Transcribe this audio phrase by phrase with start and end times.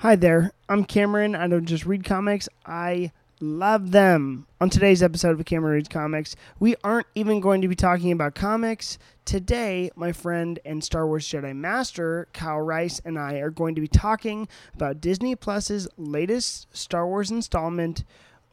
[0.00, 1.34] Hi there, I'm Cameron.
[1.34, 4.46] I don't just read comics, I love them.
[4.58, 8.34] On today's episode of Cameron Reads Comics, we aren't even going to be talking about
[8.34, 8.96] comics.
[9.26, 13.82] Today, my friend and Star Wars Jedi Master, Kyle Rice, and I are going to
[13.82, 18.04] be talking about Disney Plus's latest Star Wars installment,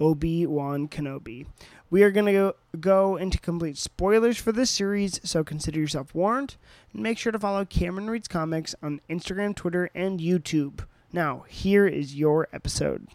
[0.02, 1.46] Obi Wan Kenobi.
[1.90, 6.14] We are going to go, go into complete spoilers for this series, so consider yourself
[6.14, 6.58] warned.
[6.92, 10.82] And make sure to follow Cameron Reads Comics on Instagram, Twitter, and YouTube.
[11.14, 13.08] Now, here is your episode.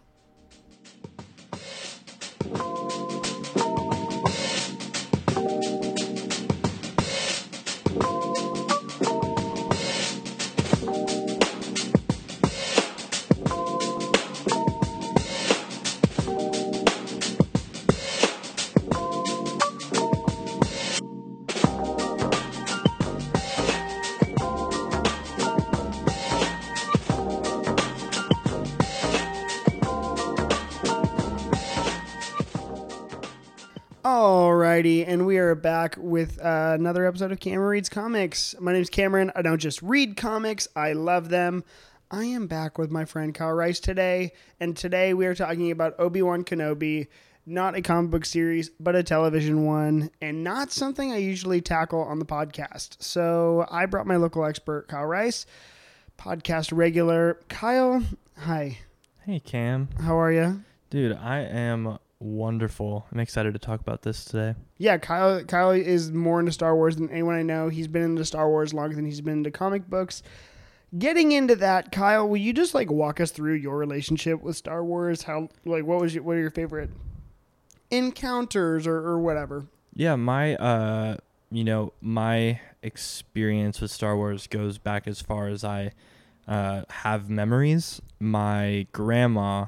[35.43, 38.55] Are back with uh, another episode of Cameron Reads Comics.
[38.61, 39.33] My name is Cameron.
[39.35, 41.65] I don't just read comics, I love them.
[42.11, 45.99] I am back with my friend Kyle Rice today, and today we are talking about
[45.99, 47.09] Obi Wan Kenobi,
[47.45, 52.03] not a comic book series, but a television one, and not something I usually tackle
[52.03, 53.03] on the podcast.
[53.03, 55.47] So I brought my local expert, Kyle Rice,
[56.19, 57.41] podcast regular.
[57.49, 58.03] Kyle,
[58.39, 58.79] hi.
[59.25, 59.89] Hey, Cam.
[60.01, 60.63] How are you?
[60.91, 63.07] Dude, I am wonderful.
[63.13, 64.55] I'm excited to talk about this today.
[64.79, 67.69] Yeah, Kyle Kyle is more into Star Wars than anyone I know.
[67.69, 70.23] He's been into Star Wars longer than he's been into comic books.
[70.97, 74.85] Getting into that, Kyle, will you just like walk us through your relationship with Star
[74.85, 75.23] Wars?
[75.23, 76.91] How like what was your, what are your favorite
[77.91, 79.67] encounters or, or whatever?
[79.95, 81.17] Yeah, my uh
[81.51, 85.93] you know, my experience with Star Wars goes back as far as I
[86.49, 88.01] uh, have memories.
[88.19, 89.67] My grandma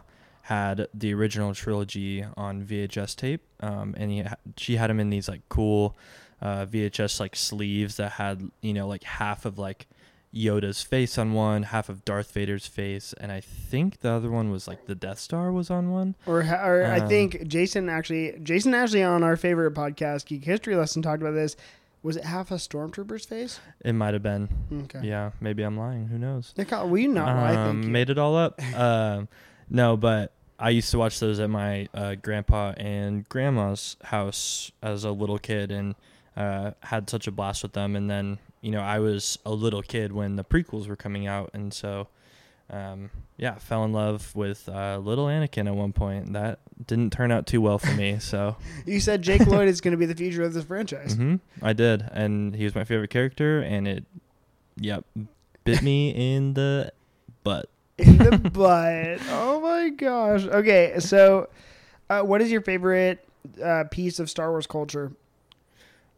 [0.48, 4.24] had the original trilogy on VHS tape, um, and he
[4.56, 5.96] she had them in these like cool
[6.42, 9.86] uh, VHS like sleeves that had you know like half of like
[10.34, 14.50] Yoda's face on one, half of Darth Vader's face, and I think the other one
[14.50, 16.16] was like the Death Star was on one.
[16.26, 20.74] Or, or I Um, think Jason actually Jason actually on our favorite podcast Geek History
[20.76, 21.56] lesson talked about this.
[22.02, 23.60] Was it half a stormtrooper's face?
[23.82, 24.48] It might have been.
[24.84, 25.06] Okay.
[25.08, 26.08] Yeah, maybe I'm lying.
[26.08, 26.52] Who knows?
[26.54, 27.54] Yeah, Kyle, will you not lie?
[27.54, 27.90] um, Thank you.
[27.92, 28.60] made it all up.
[28.78, 29.26] um,
[29.70, 35.04] no, but I used to watch those at my uh, grandpa and grandma's house as
[35.04, 35.94] a little kid, and
[36.36, 37.96] uh, had such a blast with them.
[37.96, 41.50] And then you know I was a little kid when the prequels were coming out,
[41.54, 42.08] and so
[42.70, 46.32] um, yeah, fell in love with uh, little Anakin at one point.
[46.32, 48.18] That didn't turn out too well for me.
[48.20, 51.14] So You said Jake Lloyd is going to be the future of this franchise.
[51.14, 54.04] hmm I did, and he was my favorite character, and it,
[54.76, 55.04] yep,
[55.64, 56.92] bit me in the
[57.42, 57.68] butt.
[57.98, 59.20] In the butt.
[59.30, 60.44] Oh my gosh.
[60.44, 61.48] Okay, so
[62.10, 63.26] uh, what is your favorite
[63.62, 65.12] uh, piece of Star Wars culture?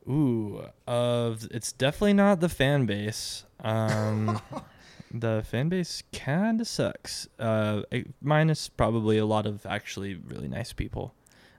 [0.08, 3.44] Ooh, of it's definitely not the fan base.
[3.60, 4.40] Um,
[5.10, 7.28] the fan base kind of sucks.
[7.38, 11.12] Uh, it- minus probably a lot of actually really nice people.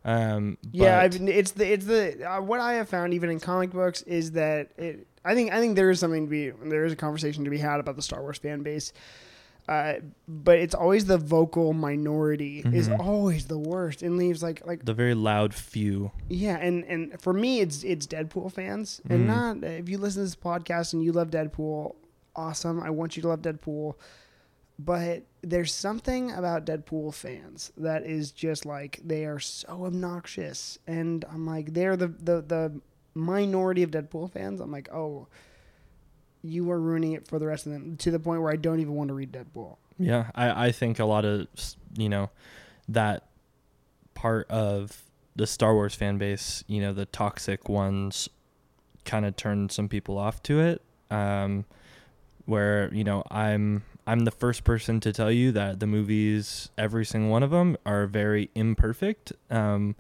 [0.06, 3.72] Um, Yeah, I've, it's the it's the uh, what I have found even in comic
[3.72, 5.06] books is that it.
[5.26, 7.58] I think I think there is something to be there is a conversation to be
[7.58, 8.94] had about the Star Wars fan base.
[9.68, 9.96] Uh,
[10.30, 13.00] but it's always the vocal minority is Mhm.
[13.00, 16.12] always the worst and leaves like like the very loud few.
[16.30, 19.26] Yeah, and and for me, it's it's Deadpool fans, and Mhm.
[19.62, 21.96] not if you listen to this podcast and you love Deadpool,
[22.36, 22.82] awesome.
[22.82, 23.96] I want you to love Deadpool,
[24.80, 31.26] but there's something about Deadpool fans that is just like they are so obnoxious, and
[31.30, 32.82] I'm like they're the the the
[33.16, 34.62] minority of Deadpool fans.
[34.62, 35.28] I'm like, oh,
[36.48, 38.80] you are ruining it for the rest of them to the point where I don't
[38.80, 39.78] even want to read Deadpool.
[40.00, 41.48] Yeah, I I think a lot of
[41.96, 42.30] you know
[42.90, 43.24] that
[44.14, 45.04] part of
[45.36, 48.30] the Star Wars fan base, you know, the toxic ones,
[49.06, 50.82] kind of turned some people off to it.
[51.10, 51.66] Um,
[52.46, 57.06] where you know I'm I'm the first person to tell you that the movies, every
[57.06, 59.34] single one of them, are very imperfect.
[59.50, 59.96] Um,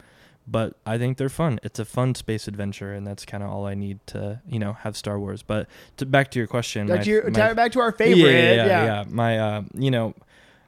[0.48, 1.60] but I think they're fun.
[1.64, 4.74] It's a fun space adventure, and that's kind of all I need to you know
[4.74, 5.44] have Star Wars.
[5.44, 5.68] But
[5.98, 8.32] to, back to your question, Back my- to, your, my- back to our favorite.
[8.32, 9.04] yeah, Yeah, yeah, yeah.
[9.10, 10.14] My, uh, you know,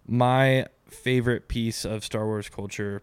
[0.08, 3.02] my favorite piece of Star Wars culture,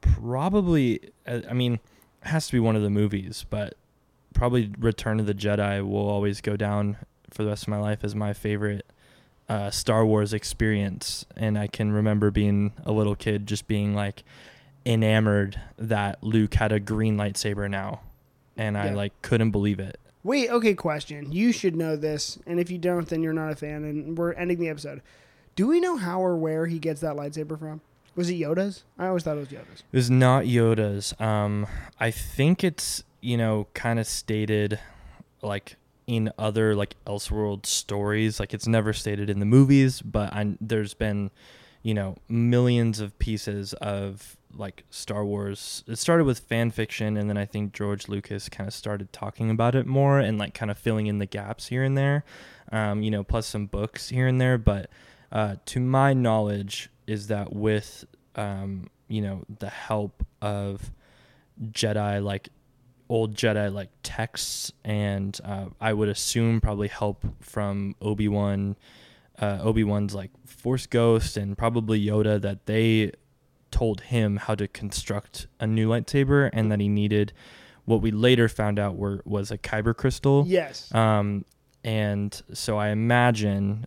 [0.00, 3.74] probably, uh, I mean, it has to be one of the movies, but
[4.34, 6.96] probably Return of the Jedi will always go down
[7.30, 8.86] for the rest of my life as my favorite
[9.48, 11.26] uh, Star Wars experience.
[11.36, 14.22] And I can remember being a little kid, just being like
[14.84, 18.00] enamored that Luke had a green lightsaber now,
[18.56, 19.98] and I like couldn't believe it.
[20.22, 21.32] Wait, okay, question.
[21.32, 24.32] You should know this, and if you don't, then you're not a fan, and we're
[24.32, 25.02] ending the episode.
[25.54, 27.80] Do we know how or where he gets that lightsaber from?
[28.16, 28.84] Was it Yoda's?
[28.98, 29.82] I always thought it was Yoda's.
[29.92, 31.14] It was not Yoda's.
[31.18, 31.66] Um,
[31.98, 34.78] I think it's you know kind of stated
[35.42, 35.76] like
[36.06, 38.40] in other like Elseworld stories.
[38.40, 41.30] Like it's never stated in the movies, but I, there's been
[41.82, 45.84] you know millions of pieces of like Star Wars.
[45.86, 49.50] It started with fan fiction, and then I think George Lucas kind of started talking
[49.50, 52.24] about it more and like kind of filling in the gaps here and there.
[52.72, 54.58] Um, you know, plus some books here and there.
[54.58, 54.90] But
[55.32, 58.04] uh, to my knowledge, is that with
[58.36, 60.90] um, you know the help of
[61.72, 62.48] Jedi like
[63.08, 68.76] old Jedi like texts, and uh, I would assume probably help from Obi Wan,
[69.40, 73.12] uh, Obi Wan's like Force Ghost, and probably Yoda that they
[73.70, 77.32] told him how to construct a new lightsaber, and that he needed
[77.86, 80.44] what we later found out were was a kyber crystal.
[80.46, 80.94] Yes.
[80.94, 81.44] Um,
[81.82, 83.86] and so I imagine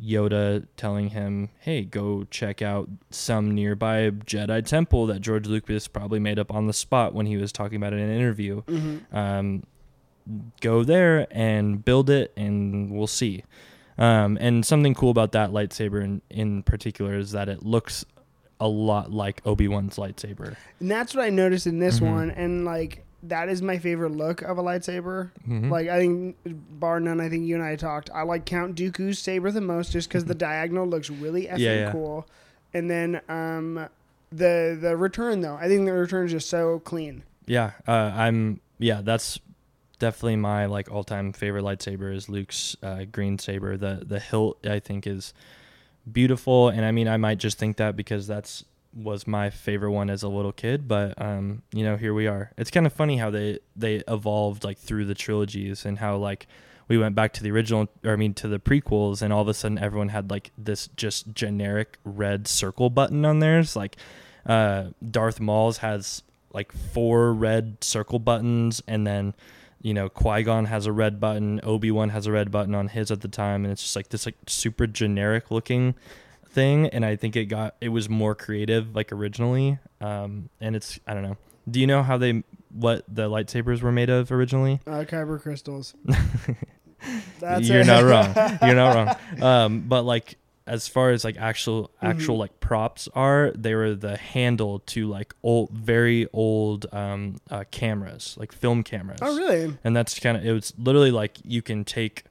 [0.00, 6.18] Yoda telling him, "Hey, go check out some nearby Jedi temple that George Lucas probably
[6.20, 8.62] made up on the spot when he was talking about it in an interview.
[8.62, 9.16] Mm-hmm.
[9.16, 9.62] Um,
[10.60, 13.44] go there and build it, and we'll see."
[13.96, 18.04] Um, and something cool about that lightsaber in, in particular is that it looks
[18.60, 20.56] a lot like Obi Wan's lightsaber.
[20.80, 22.10] And that's what I noticed in this Mhm.
[22.10, 25.30] one, and like that is my favorite look of a lightsaber.
[25.48, 25.70] Mhm.
[25.70, 26.36] Like I think,
[26.78, 28.10] bar none, I think you and I talked.
[28.14, 31.74] I like Count Dooku's saber the most, just because the diagonal looks really effing Yeah,
[31.74, 31.92] yeah.
[31.92, 32.26] cool.
[32.74, 33.88] And then um,
[34.30, 37.22] the the return though, I think the return is just so clean.
[37.46, 38.60] Yeah, uh, I'm.
[38.78, 39.38] Yeah, that's
[40.04, 43.78] definitely my like all time favorite lightsaber is Luke's uh, green saber.
[43.78, 45.32] The the hilt I think is
[46.10, 50.10] beautiful, and I mean I might just think that because that's was my favorite one
[50.10, 50.86] as a little kid.
[50.86, 52.52] But um, you know, here we are.
[52.58, 56.46] It's kind of funny how they they evolved like through the trilogies and how like
[56.86, 59.48] we went back to the original or I mean to the prequels and all of
[59.48, 63.96] a sudden everyone had like this just generic red circle button on theirs like
[64.44, 66.22] uh Darth Maul's has
[66.52, 69.32] like four red circle buttons and then
[69.84, 73.20] you know Qui-Gon has a red button Obi-Wan has a red button on his at
[73.20, 75.94] the time and it's just like this like super generic looking
[76.48, 80.98] thing and I think it got it was more creative like originally um and it's
[81.06, 81.36] I don't know
[81.70, 82.42] do you know how they
[82.72, 85.94] what the lightsabers were made of originally Uh, kyber crystals.
[87.38, 88.34] That's you're not wrong.
[88.62, 89.42] You're not wrong.
[89.42, 92.40] Um, but like as far as like actual actual Mhm.
[92.40, 98.34] like props are, they were the handle to like old, very old um, uh, cameras,
[98.38, 99.18] like film cameras.
[99.22, 99.76] Oh really?
[99.84, 102.24] And that's kind of it was literally like you can take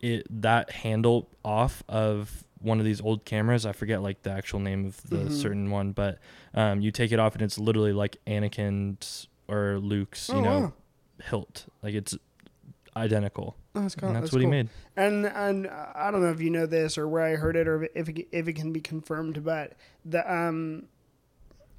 [0.00, 3.64] it that handle off of one of these old cameras.
[3.64, 5.30] I forget like the actual name of the Mhm.
[5.30, 6.18] certain one, but
[6.54, 10.60] um, you take it off and it's literally like Anakin's or Luke's, you Oh, know,
[10.60, 10.72] wow.
[11.24, 11.66] hilt.
[11.82, 12.16] Like it's
[12.96, 13.56] identical.
[13.74, 14.08] Oh, that's cool.
[14.08, 14.50] and that's, that's what cool.
[14.50, 14.68] he made.
[14.96, 17.88] And and I don't know if you know this or where I heard it or
[17.94, 19.72] if it, if it can be confirmed, but
[20.04, 20.84] the um,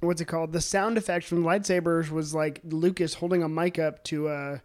[0.00, 0.52] what's it called?
[0.52, 4.62] The sound effect from lightsabers was like Lucas holding a mic up to a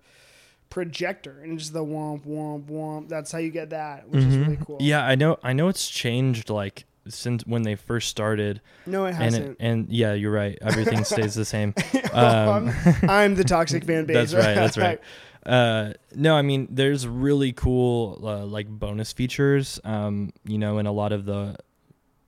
[0.69, 3.09] projector, and it's just the womp womp womp.
[3.09, 4.65] That's how you get that, which is really Mhm.
[4.65, 4.77] cool.
[4.79, 5.37] Yeah, I know.
[5.43, 9.45] I know it's changed like since when they first started, No, it and hasn't.
[9.51, 10.57] it, and yeah, you're right.
[10.61, 11.73] Everything stays the same.
[12.13, 12.69] Um,
[13.03, 14.31] I'm, I'm the toxic fan base.
[14.31, 14.55] that's right.
[14.55, 14.99] That's right.
[15.49, 19.79] Uh, no, I mean, there's really cool uh, like bonus features.
[19.83, 21.55] Um, you know, in a lot of the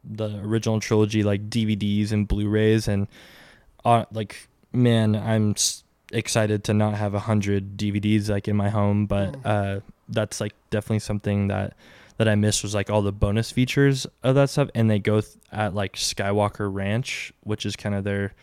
[0.04, 3.08] the original trilogy, like DVDs and Blu-rays, and
[3.86, 8.70] uh, like man, I'm s- excited to not have a hundred DVDs like in my
[8.70, 9.42] home, but Mm.
[9.46, 11.76] uh, that's like definitely something that
[12.18, 15.22] that I missed was like all the bonus features of that stuff, and they go
[15.22, 18.34] th- at like Skywalker Ranch, which is kind of their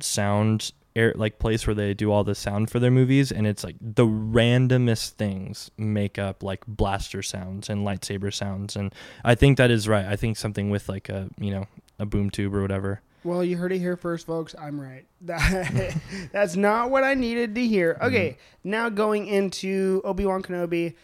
[0.00, 3.64] sound air like place where they do all the sound for their movies and it's
[3.64, 8.94] like the randomest things make up like blaster sounds and lightsaber sounds and
[9.24, 10.04] I think that is right.
[10.04, 11.66] I think something with like a you know
[11.98, 13.00] a boom tube or whatever.
[13.24, 14.52] Well, you heard it here first, folks.
[14.58, 15.04] I'm right.
[15.22, 15.96] That-
[16.32, 17.96] That's not what I needed to hear.
[18.02, 20.94] Okay, now going into Obi Wan Kenobi.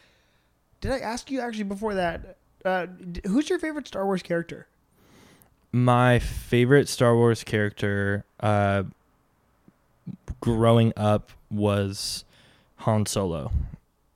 [0.80, 2.36] Did I ask you actually before that?
[2.64, 2.86] Uh,
[3.26, 4.66] who's your favorite Star Wars character?
[5.70, 8.82] My favorite Star Wars character uh
[10.40, 12.24] growing up was
[12.76, 13.52] Han Solo.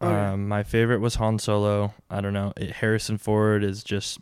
[0.01, 0.13] Okay.
[0.13, 1.95] Um, my favorite was Han Solo.
[2.11, 2.53] I don't know.
[2.57, 4.19] It, Harrison Ford is just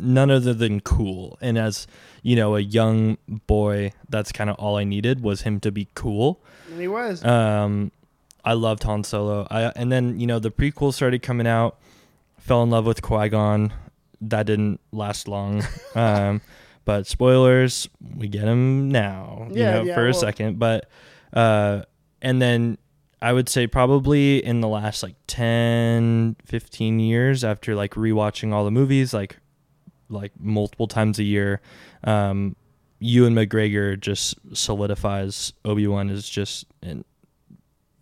[0.00, 1.38] none other than cool.
[1.40, 1.86] And as
[2.22, 5.88] you know, a young boy, that's kind of all I needed was him to be
[5.94, 6.40] cool.
[6.70, 7.24] And he was.
[7.24, 7.92] Um,
[8.44, 9.46] I loved Han Solo.
[9.50, 11.78] I and then you know the prequels started coming out.
[12.38, 13.72] Fell in love with Qui Gon.
[14.20, 15.64] That didn't last long.
[15.94, 16.40] um,
[16.84, 19.46] but spoilers, we get him now.
[19.50, 20.58] You Yeah, know, yeah, for a well- second.
[20.58, 20.88] But
[21.32, 21.82] uh,
[22.20, 22.78] and then
[23.20, 28.64] I would say probably in the last like 10, 15 years after like rewatching all
[28.64, 29.38] the movies, like
[30.08, 31.60] like multiple times a year,
[32.04, 32.54] um,
[32.98, 37.04] Ewan McGregor just solidifies Obi Wan is just in,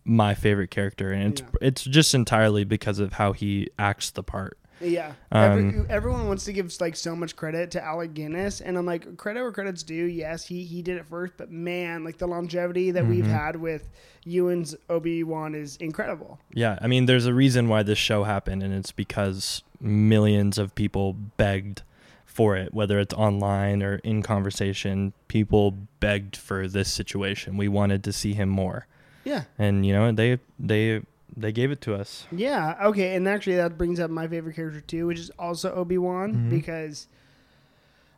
[0.03, 1.47] my favorite character, and it's Yeah.
[1.61, 4.57] it's just entirely because of how he acts the part.
[4.81, 8.77] Yeah, Um, Every, everyone wants to give like so much credit to Alec Guinness, and
[8.77, 10.05] I'm like, credit where credit's due.
[10.05, 13.29] Yes, he he did it first, but man, like the longevity that we've Mhm.
[13.29, 13.89] had with
[14.25, 16.39] Ewan's Obi Wan is incredible.
[16.53, 20.73] Yeah, I mean, there's a reason why this show happened, and it's because millions of
[20.75, 21.81] people begged
[22.25, 25.11] for it, whether it's online or in conversation.
[25.27, 27.57] People begged for this situation.
[27.57, 28.87] We wanted to see him more,
[29.25, 31.01] Yeah, and you know, they they
[31.35, 32.25] they gave it to us.
[32.31, 35.97] yeah, okay, and actually that brings up my favorite character too, which is also Obi
[35.97, 36.49] Wan Mhm.
[36.49, 37.07] because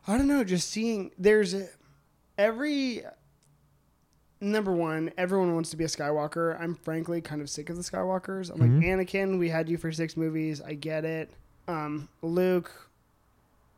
[0.06, 1.68] I don't know, just seeing there's a,
[2.36, 3.02] every
[4.40, 6.60] number one, everyone wants to be a Skywalker.
[6.60, 8.50] I'm frankly kind of sick of the Skywalkers.
[8.50, 8.76] I'm Mhm.
[8.98, 10.60] like Anakin, we had you for six movies.
[10.60, 11.30] I get it.
[11.66, 12.70] Um, Luke,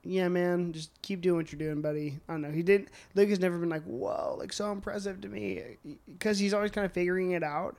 [0.02, 2.19] yeah, man, just keep doing what you're doing, buddy.
[2.28, 2.50] I don't know.
[2.50, 2.88] He didn't.
[3.14, 5.76] Luke has never been like, whoa, like so impressive to me,
[6.12, 7.76] because he's always kind of figuring it out.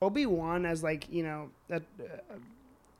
[0.00, 1.80] Obi Wan as like you know a,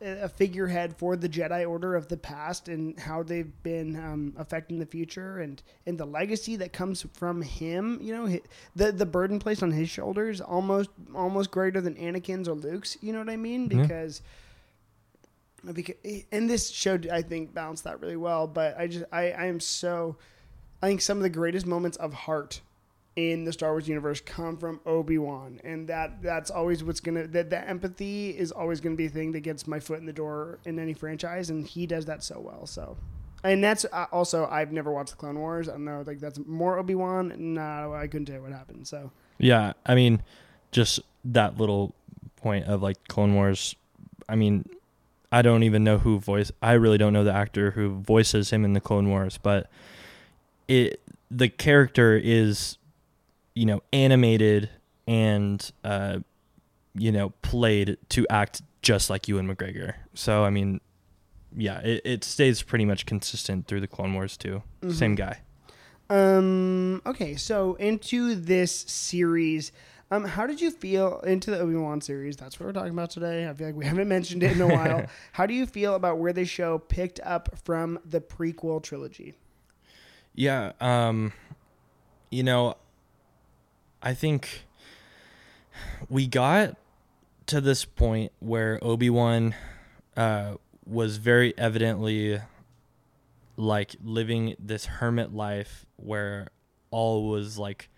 [0.01, 4.79] a figurehead for the Jedi Order of the past and how they've been um, affecting
[4.79, 7.99] the future and and the legacy that comes from him.
[8.01, 8.39] You know,
[8.77, 12.97] the the burden placed on his shoulders almost almost greater than Anakin's or Luke's.
[13.01, 13.69] You know what I mean?
[13.69, 14.23] Because.
[15.65, 15.97] Because
[16.31, 19.59] and this show I think balanced that really well, but I just I, I am
[19.59, 20.17] so
[20.81, 22.61] I think some of the greatest moments of heart
[23.19, 27.27] in the Star Wars universe come from Obi Wan, and that that's always what's gonna
[27.27, 30.13] that the empathy is always gonna be a thing that gets my foot in the
[30.13, 32.65] door in any franchise, and he does that so well.
[32.65, 32.97] So,
[33.43, 35.69] and that's uh, also I've never watched the Clone Wars.
[35.69, 37.35] I don't know, like that's more Obi Wan.
[37.55, 38.87] No, I couldn't tell what happened.
[38.87, 40.23] So Yeah, I mean,
[40.71, 41.97] just that little
[42.37, 43.75] point of like Clone Wars.
[44.29, 44.65] I mean,
[45.33, 46.53] I don't even know who voice.
[46.63, 49.69] I really don't know the actor who voices him in the Clone Wars, but
[50.69, 52.79] it the character is,
[53.59, 54.71] you know, animated
[55.09, 56.21] and uh,
[56.95, 59.95] you know, played to act just like Ewan McGregor.
[60.15, 60.81] So I mean,
[61.57, 64.63] yeah, it, it stays pretty much consistent through the Clone Wars too.
[64.89, 65.41] Same guy.
[66.09, 67.03] Um.
[67.05, 67.35] Okay.
[67.35, 69.73] So into this series,
[70.13, 72.37] um, how did you feel into the Obi Wan series?
[72.37, 73.49] That's what we're talking about today.
[73.49, 75.05] I feel like we haven't mentioned it in a while.
[75.33, 79.35] how do you feel about where the show picked up from the prequel trilogy?
[80.37, 81.33] Yeah, um
[82.31, 82.77] you know,
[84.03, 84.67] I think
[86.09, 86.77] we got
[87.47, 89.55] to this point where Obi-Wan
[90.17, 92.41] uh was very evidently
[93.57, 96.49] like living this hermit life where
[96.91, 97.91] all was like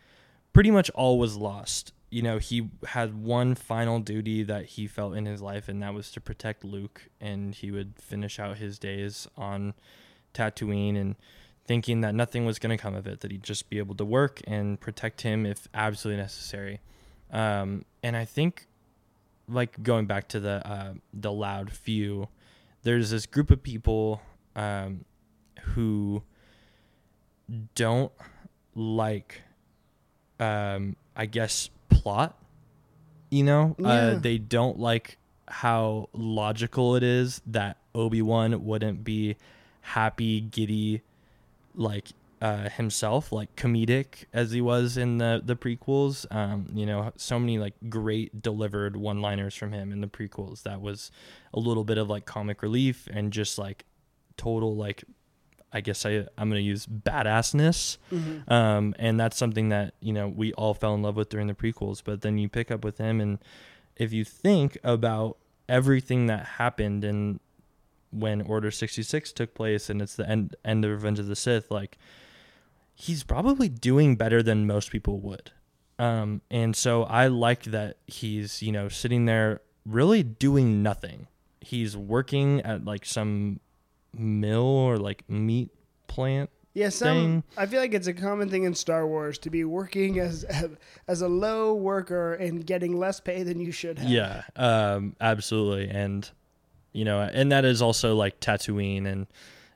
[0.53, 1.93] pretty much all was lost.
[2.11, 5.95] You know, he had one final duty that he felt in his life and that
[5.95, 9.75] was to protect Luke and he would finish out his days on
[10.35, 11.15] Tatooine and
[11.71, 14.05] thinking that nothing was going to come of it, that he'd just be able to
[14.05, 16.81] work and protect him if absolutely necessary.
[17.31, 18.67] Um, and I think,
[19.47, 22.27] like going back to the uh, the loud few,
[22.83, 24.21] there's this group of people
[24.57, 25.05] um,
[25.63, 26.25] who
[27.77, 28.11] don't
[28.75, 29.43] like,
[30.41, 32.37] um, I guess, plot.
[33.31, 33.89] You know, Yeah.
[33.89, 39.37] uh, they don't like how logical it is that Obi Wan wouldn't be
[39.83, 41.03] happy, giddy,
[41.75, 42.09] like
[42.43, 46.27] uh, himself, like comedic as he was in the the prequels.
[46.35, 50.63] Um, you know, so many like great delivered one liners from him in the prequels.
[50.63, 51.11] That was
[51.53, 53.85] a little bit of like comic relief and just like
[54.37, 55.05] total like
[55.73, 57.99] I guess I I'm gonna use badassness.
[58.49, 61.55] Um, and that's something that you know we all fell in love with during the
[61.55, 62.03] prequels.
[62.03, 63.39] But then you pick up with him, and
[63.97, 65.37] if you think about
[65.69, 67.39] everything that happened and
[68.11, 71.71] when Order 66 took place and it's the end end of Revenge of the Sith,
[71.71, 71.99] like
[72.95, 75.53] he's probably doing better than most people would.
[75.99, 81.27] Um, and so I like that he's, you know, sitting there really doing nothing.
[81.61, 83.61] He's working at like some
[84.15, 85.71] mill or like meat
[86.09, 86.51] plant.
[86.73, 87.09] Yeah, some.
[87.09, 87.45] thing.
[87.57, 90.45] I feel like it's a common thing in Star Wars to be working as
[91.09, 94.09] as a low worker and getting less pay than you should have.
[94.09, 95.89] Yeah, um, absolutely.
[95.91, 96.31] And
[96.93, 99.27] you know, and that is also like Tatooine and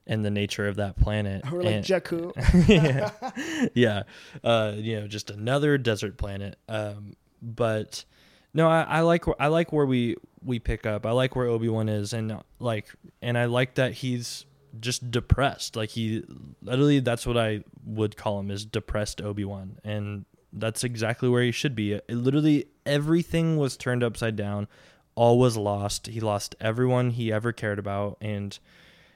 [0.07, 1.51] and the nature of that planet.
[1.51, 2.33] Or like And- Jakku.
[2.69, 4.03] yeah, yeah.
[4.43, 6.59] Uh, you know, just another desert planet.
[6.69, 8.05] Um, but
[8.53, 11.07] no, I, I like I like where we we pick up.
[11.07, 12.93] I like where Obi Wan is, and like,
[13.23, 14.45] and I like that he's
[14.81, 15.75] just depressed.
[15.77, 16.23] Like he
[16.63, 21.43] literally, that's what I would call him is depressed Obi Wan, and that's exactly where
[21.43, 21.93] he should be.
[21.95, 24.69] It, literally everything was turned upside down.
[25.15, 26.09] All was lost.
[26.09, 28.59] He lost everyone he ever cared about and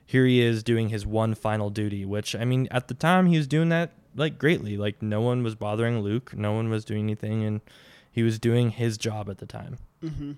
[0.06, 3.36] here he is doing his one final duty, which I mean at the time he
[3.36, 4.76] was doing that like greatly.
[4.76, 7.60] Like no one was bothering Luke, no one was doing anything and
[8.10, 9.76] he was doing his job at the time.
[10.02, 10.32] Mm-hmm.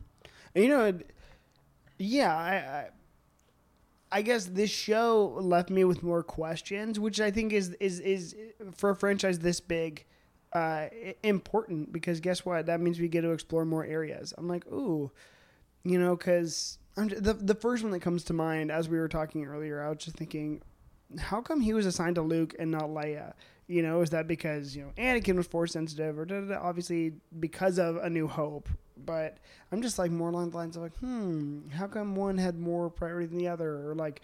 [0.54, 1.10] You know, it-
[2.02, 2.88] yeah, I, I,
[4.18, 8.34] I guess this show left me with more questions, which I think is is is
[8.74, 10.04] for a franchise this big,
[10.54, 10.86] uh,
[11.22, 12.66] important because guess what?
[12.66, 14.32] That means we get to explore more areas.
[14.38, 15.10] I'm like, ooh,
[15.84, 19.44] you know, because the the first one that comes to mind as we were talking
[19.46, 20.62] earlier, I was just thinking,
[21.18, 23.32] how come he was assigned to Luke and not Leia?
[23.66, 26.60] You know, is that because you know Anakin was force sensitive, or da, da, da,
[26.60, 28.68] obviously because of A New Hope?
[29.02, 29.38] But
[29.72, 32.90] I'm just like more along the lines of like, hmm, how come one had more
[32.90, 34.20] priority than the other, or like,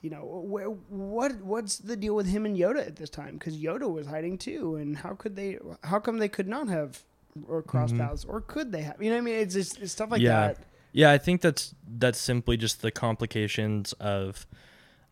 [0.00, 3.34] you know, wh- what what's the deal with him and Yoda at this time?
[3.34, 5.58] Because Yoda was hiding too, and how could they?
[5.82, 7.02] How come they could not have
[7.46, 7.98] or cross Mhm.
[7.98, 9.02] paths, or could they have?
[9.02, 10.48] You know, what I mean, it's just it's stuff like Yeah.
[10.54, 10.58] that.
[10.92, 14.46] Yeah, I think that's that's simply just the complications of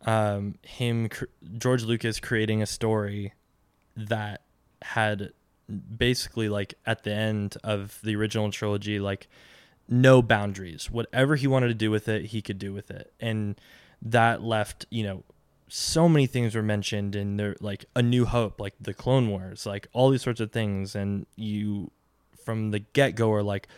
[0.04, 1.24] um, him, cr-
[1.58, 3.32] George Lucas, creating a story
[3.96, 4.42] that
[4.82, 5.32] had
[5.96, 9.28] basically like at the end of the original trilogy, like
[9.88, 10.90] no boundaries.
[10.90, 13.60] Whatever he wanted to do with it, he could do with it, and
[14.02, 15.24] that left you know
[15.68, 19.66] so many things were mentioned in there, like a New Hope, like the Clone Wars,
[19.66, 21.90] like all these sorts of things, and you
[22.44, 23.68] from the get go are like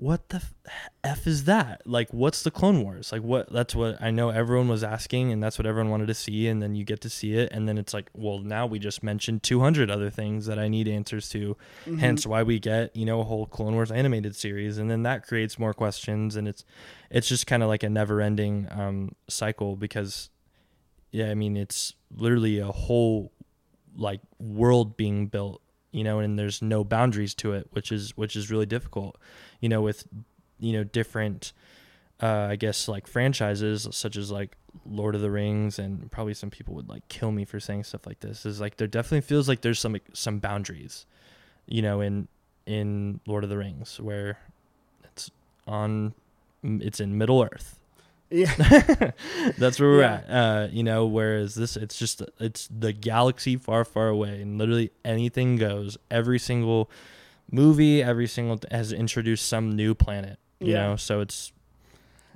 [0.00, 0.54] what the f-,
[1.02, 1.82] f is that?
[1.84, 3.10] Like, what's the Clone Wars?
[3.10, 3.52] Like, what?
[3.52, 6.46] That's what I know everyone was asking, and that's what everyone wanted to see.
[6.46, 9.02] And then you get to see it, and then it's like, well, now we just
[9.02, 11.56] mentioned 200 other things that I need answers to.
[11.84, 11.98] Mhm.
[11.98, 15.26] Hence, why we get you know a whole Clone Wars animated series, and then that
[15.26, 16.64] creates more questions, and it's
[17.10, 20.30] it's just kind of like a never-ending um, cycle because,
[21.10, 23.32] yeah, I mean, it's literally a whole
[23.96, 28.36] like world being built you know and there's no boundaries to it which is which
[28.36, 29.16] is really difficult
[29.60, 30.06] you know with
[30.58, 31.52] you know different
[32.22, 36.50] uh i guess like franchises such as like lord of the rings and probably some
[36.50, 39.48] people would like kill me for saying stuff like this is like there definitely feels
[39.48, 41.06] like there's some some boundaries
[41.66, 42.28] you know in
[42.66, 44.38] in lord of the rings where
[45.04, 45.30] it's
[45.66, 46.12] on
[46.62, 47.77] it's in middle earth
[48.30, 48.52] Yeah.
[49.58, 50.14] that's where we're Yeah.
[50.14, 50.30] at.
[50.30, 54.90] Uh, you know, whereas this, it's just it's the galaxy far, far away, and literally
[55.04, 55.96] anything goes.
[56.10, 56.90] Every single
[57.50, 60.38] movie, every single has introduced some new planet.
[60.60, 60.88] You Yeah.
[60.88, 61.52] know, so it's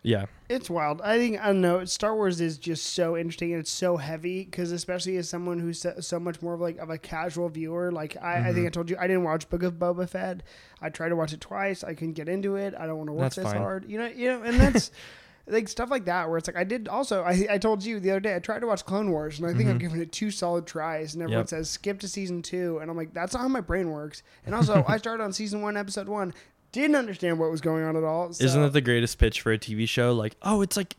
[0.04, 1.00] yeah, It's wild.
[1.02, 1.84] I think I don't know.
[1.84, 5.78] Star Wars is just so interesting and it's so heavy because especially as someone who's
[5.80, 7.92] so, so much more of like of a casual viewer.
[7.92, 8.66] Like I, I think Mhm.
[8.66, 10.42] I told you I didn't watch Book of Boba Fett.
[10.80, 11.84] I tried to watch it twice.
[11.84, 12.74] I couldn't get into it.
[12.76, 13.58] I don't want to work That's this fine.
[13.58, 13.84] hard.
[13.88, 14.06] You know.
[14.06, 14.42] You know.
[14.42, 14.90] And that's.
[15.46, 17.22] Like stuff like that, where it's like I did also.
[17.24, 19.52] I, I told you the other day I tried to watch Clone Wars, and I
[19.54, 19.80] think I've Mhm.
[19.80, 21.14] given it two solid tries.
[21.14, 21.48] And everyone Yep.
[21.48, 24.22] says skip to season two, and I'm like, that's not how my brain works.
[24.46, 26.32] And also, I started on season one, episode one,
[26.70, 28.32] didn't understand what was going on at all.
[28.32, 28.44] So.
[28.44, 30.12] isn't that the greatest pitch for a TV show?
[30.14, 30.94] Like, oh, it's like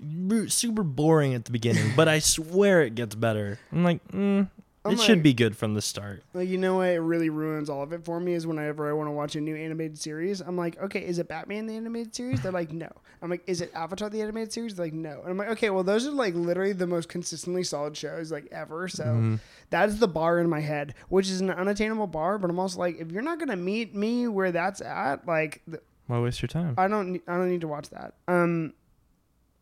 [0.50, 3.60] super boring at the beginning, but I swear it gets better.
[3.72, 4.50] I'm like, mm,
[4.86, 6.24] I'm it should be good from the start.
[6.34, 6.90] Like, you know what?
[6.90, 9.42] It really ruins all of it for me is whenever I want to watch a
[9.42, 10.42] new animated series.
[10.42, 12.42] I'm like, okay, is it Batman the animated series?
[12.42, 12.90] They're like, no.
[13.22, 14.76] I'm like, is it Avatar the animated series?
[14.76, 15.22] They're like, no.
[15.22, 18.48] And I'm like, okay, well, those are like literally the most consistently solid shows like
[18.52, 18.90] ever.
[18.90, 19.40] So Mhm.
[19.70, 22.38] that is the bar in my head, which is an unattainable bar.
[22.38, 25.62] But I'm also like, if you're not gonna meet me where that's at, like,
[26.08, 26.74] Why waste your time?
[26.78, 28.16] I don't, I don't need to watch that.
[28.28, 28.74] Um.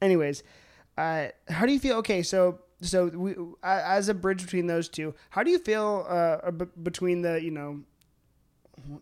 [0.02, 0.42] Anyways,
[0.98, 1.98] uh, how do you feel?
[1.98, 6.52] Okay, so so we as a bridge between those two, how do you feel uh,
[6.52, 7.82] b- between the you know,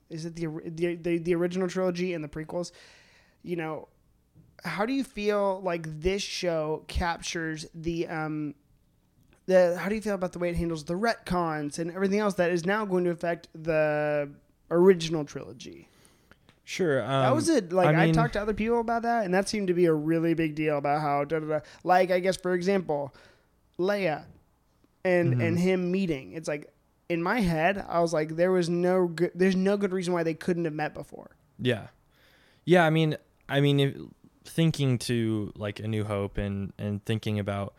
[0.10, 2.72] is it the, the the the original trilogy and the prequels?
[3.42, 3.88] You know,
[4.64, 8.56] how do you feel like this show captures the um.
[9.46, 12.36] The, how do you feel about the way it handles the retcons and everything else
[12.36, 14.30] that is now going to affect the
[14.70, 15.90] original trilogy?
[16.66, 17.02] Sure.
[17.02, 17.74] Um, That was it.
[17.74, 19.94] Like I I, talked to other people about that, and that seemed to be a
[19.94, 21.60] really big deal about how da da da.
[21.84, 23.12] Like I guess for example,
[23.80, 24.26] Leia
[25.04, 25.44] and Mhm.
[25.48, 26.34] and him meeting.
[26.34, 26.72] It's like
[27.08, 29.32] in my head, I was like, there was no good.
[29.34, 31.32] There's no good reason why they couldn't have met before.
[31.58, 31.88] Yeah,
[32.66, 32.86] yeah.
[32.86, 33.96] I mean, I mean, if,
[34.46, 37.74] thinking to like a New Hope and and thinking about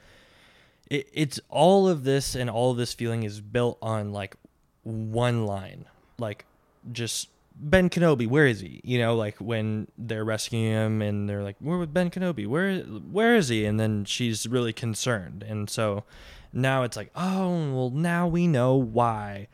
[0.91, 4.37] it, it's all of this and all of this feeling is built on like
[4.83, 5.85] one line,
[6.19, 6.45] like
[6.91, 8.27] just Ben Kenobi.
[8.27, 8.81] Where is he?
[8.85, 12.47] You know, like when they're rescuing him and they're like, "Where with Ben Kenobi?
[12.47, 16.05] Where where is he?" And then she's really concerned, and so
[16.53, 19.47] now it's like, oh, well, now we know why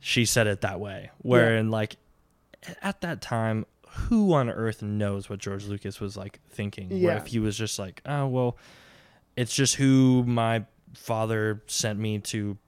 [0.00, 1.10] she said it that way.
[1.18, 1.68] Where Yeah.
[1.70, 1.96] like
[2.82, 6.88] at that time, who on earth knows what George Lucas was like thinking?
[6.88, 7.16] Where Yeah.
[7.18, 8.56] if he was just like, oh well,
[9.36, 12.58] it's just who my father sent me to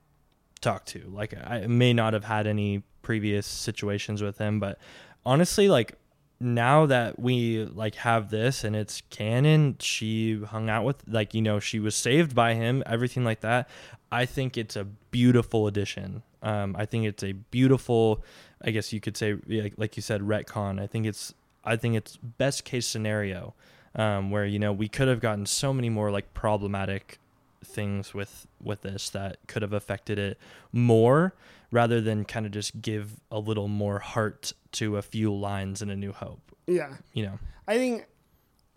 [0.61, 1.01] talk to.
[1.12, 4.79] Like I may not have had any previous situations with him, but
[5.25, 5.97] honestly, like
[6.41, 11.43] now that we like have this and it's canon, she hung out with like you
[11.43, 13.69] know she was saved by him, everything like that.
[14.11, 16.23] I think it's a beautiful addition.
[16.43, 18.25] Um, I think it's a beautiful,
[18.61, 20.81] I guess you could say, like, like you said, retcon.
[20.81, 21.35] I think it's
[21.65, 23.55] I think it's best case scenario
[23.95, 27.19] um, where you know we could have gotten so many more like problematic
[27.65, 30.38] things with with this that could have affected it
[30.73, 31.33] more
[31.72, 35.90] rather than kind of just give a little more heart to a few lines in
[35.90, 38.06] a new hope Yeah, you know I think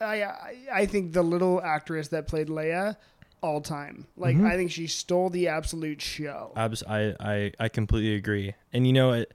[0.02, 0.24] I
[0.74, 2.98] I, think the little actress that played Leia,
[3.42, 4.08] all time.
[4.18, 4.46] Like Mhm.
[4.46, 6.52] I think she stole the absolute show.
[6.56, 8.56] Abs- I, I I completely agree.
[8.74, 9.34] And you know it,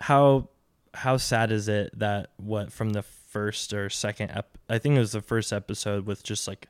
[0.00, 0.48] how
[0.94, 4.98] how sad is it that what from the first or second ep- I think it
[5.00, 6.68] was the first episode with just like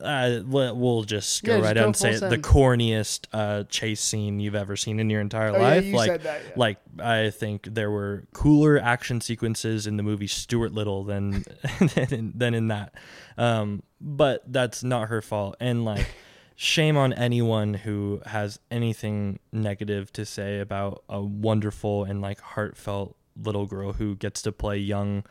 [0.00, 4.40] uh, we'll just go Yeah, right out and say it, the corniest uh, chase scene
[4.40, 5.84] you've ever seen in your entire oh, life.
[5.84, 6.42] yeah, like that.
[6.44, 6.52] Yeah.
[6.56, 11.44] like I think there were cooler action sequences in the movie Stuart Little than
[11.94, 12.94] than, in, than in that.
[13.38, 15.56] Um, but that's not her fault.
[15.60, 16.06] And like,
[16.56, 23.16] shame on anyone who has anything negative to say about a wonderful and like heartfelt
[23.42, 25.24] little girl who gets to play young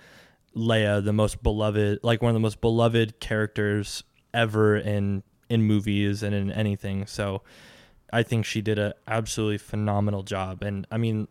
[0.55, 4.03] Leia, the most beloved, like one of the most beloved characters
[4.33, 7.05] ever in in movies and in anything.
[7.05, 7.41] So
[8.11, 10.63] I think she did an absolutely phenomenal job.
[10.63, 11.27] And I mean,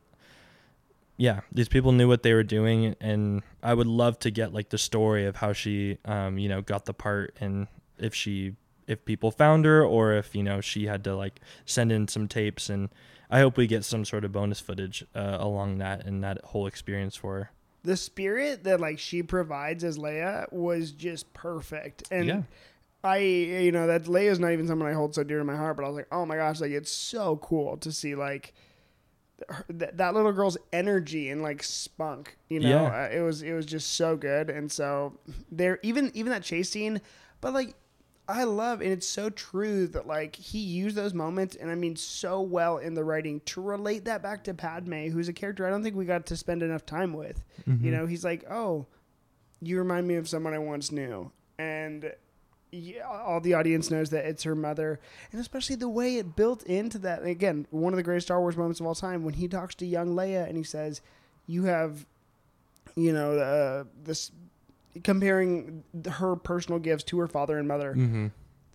[1.16, 4.70] yeah, these people knew what they were doing, and I would love to get like
[4.70, 8.54] the story of how she, um, you know, got the part, and if she,
[8.86, 12.26] if people found her, or if you know she had to like send in some
[12.28, 12.88] tapes, and
[13.30, 16.66] I hope we get some sort of bonus footage uh, along that and that whole
[16.66, 17.50] experience for her.
[17.84, 22.04] the spirit that like she provides as Leia was just perfect.
[22.10, 22.42] And Yeah.
[23.04, 25.76] I, you know, that Leia's not even someone I hold so dear to my heart,
[25.76, 28.54] but I was like, oh my gosh, like it's so cool to see like
[29.48, 32.36] her, that, that little girl's energy and like spunk.
[32.48, 33.04] You know, Yeah.
[33.04, 34.50] uh, it was it was just so good.
[34.50, 35.18] And so
[35.50, 37.00] there, even even that chase scene,
[37.40, 37.74] but like.
[38.28, 41.96] I love, and it's so true that like he used those moments, and I mean
[41.96, 45.70] so well in the writing to relate that back to Padme, who's a character I
[45.70, 47.42] don't think we got to spend enough time with.
[47.68, 47.84] Mm-hmm.
[47.84, 48.86] You know, he's like, "Oh,
[49.60, 52.12] you remind me of someone I once knew," and
[52.72, 54.98] yeah, all the audience knows that it's her mother,
[55.30, 57.20] and especially the way it built into that.
[57.20, 59.74] and Again, one of the greatest Star Wars moments of all time when he talks
[59.76, 61.00] to young Leia and he says,
[61.46, 62.06] "You have,
[62.96, 64.30] you know, uh, this."
[65.04, 68.26] Comparing her personal gifts to her father and mother, Mm-hmm.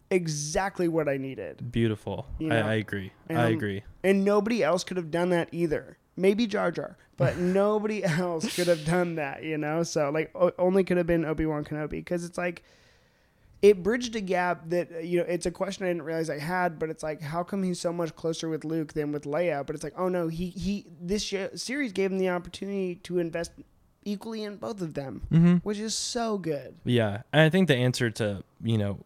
[0.09, 1.71] exactly what I needed.
[1.71, 2.25] Beautiful.
[2.39, 3.11] You I, know, I agree.
[3.29, 3.83] I um, agree.
[4.03, 5.97] And nobody else could have done that either.
[6.15, 9.83] Maybe Jar Jar, but nobody else could have done that, you know?
[9.83, 12.63] So, like, o- only could have been Obi Wan Kenobi because it's like,
[13.61, 16.37] it bridged a gap that, uh, you know, it's a question I didn't realize I
[16.39, 19.65] had, but it's like, how come he's so much closer with Luke than with Leia?
[19.65, 23.17] But it's like, oh no, he, he, this sh- series gave him the opportunity to
[23.19, 23.51] invest
[24.05, 25.55] equally in both of them, Mm-hmm.
[25.57, 26.75] which is so good.
[26.85, 28.99] Yeah, and I think the answer to you know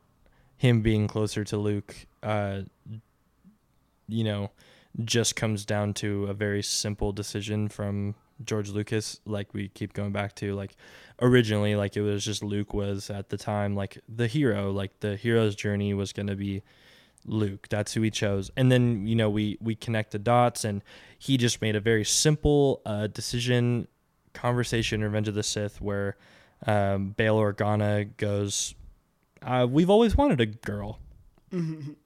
[0.58, 2.62] him being closer to Luke, uh,
[4.08, 4.52] you know,
[5.04, 8.14] just comes down to a very simple decision from
[8.46, 9.20] George Lucas.
[9.26, 10.76] Like we keep going back to, like
[11.22, 15.16] originally, like it was just Luke was at the time like the hero, like the
[15.16, 16.64] hero's journey was going to be
[17.26, 17.68] Luke.
[17.70, 18.50] That's who he chose.
[18.58, 20.84] And then, you know, we we connect the dots and
[21.20, 23.88] he just made a very simple uh, decision
[24.34, 26.16] conversation in Revenge of the Sith where
[26.66, 28.74] um, Bail Organa goes,
[29.44, 31.00] uh, "We've always wanted a girl,"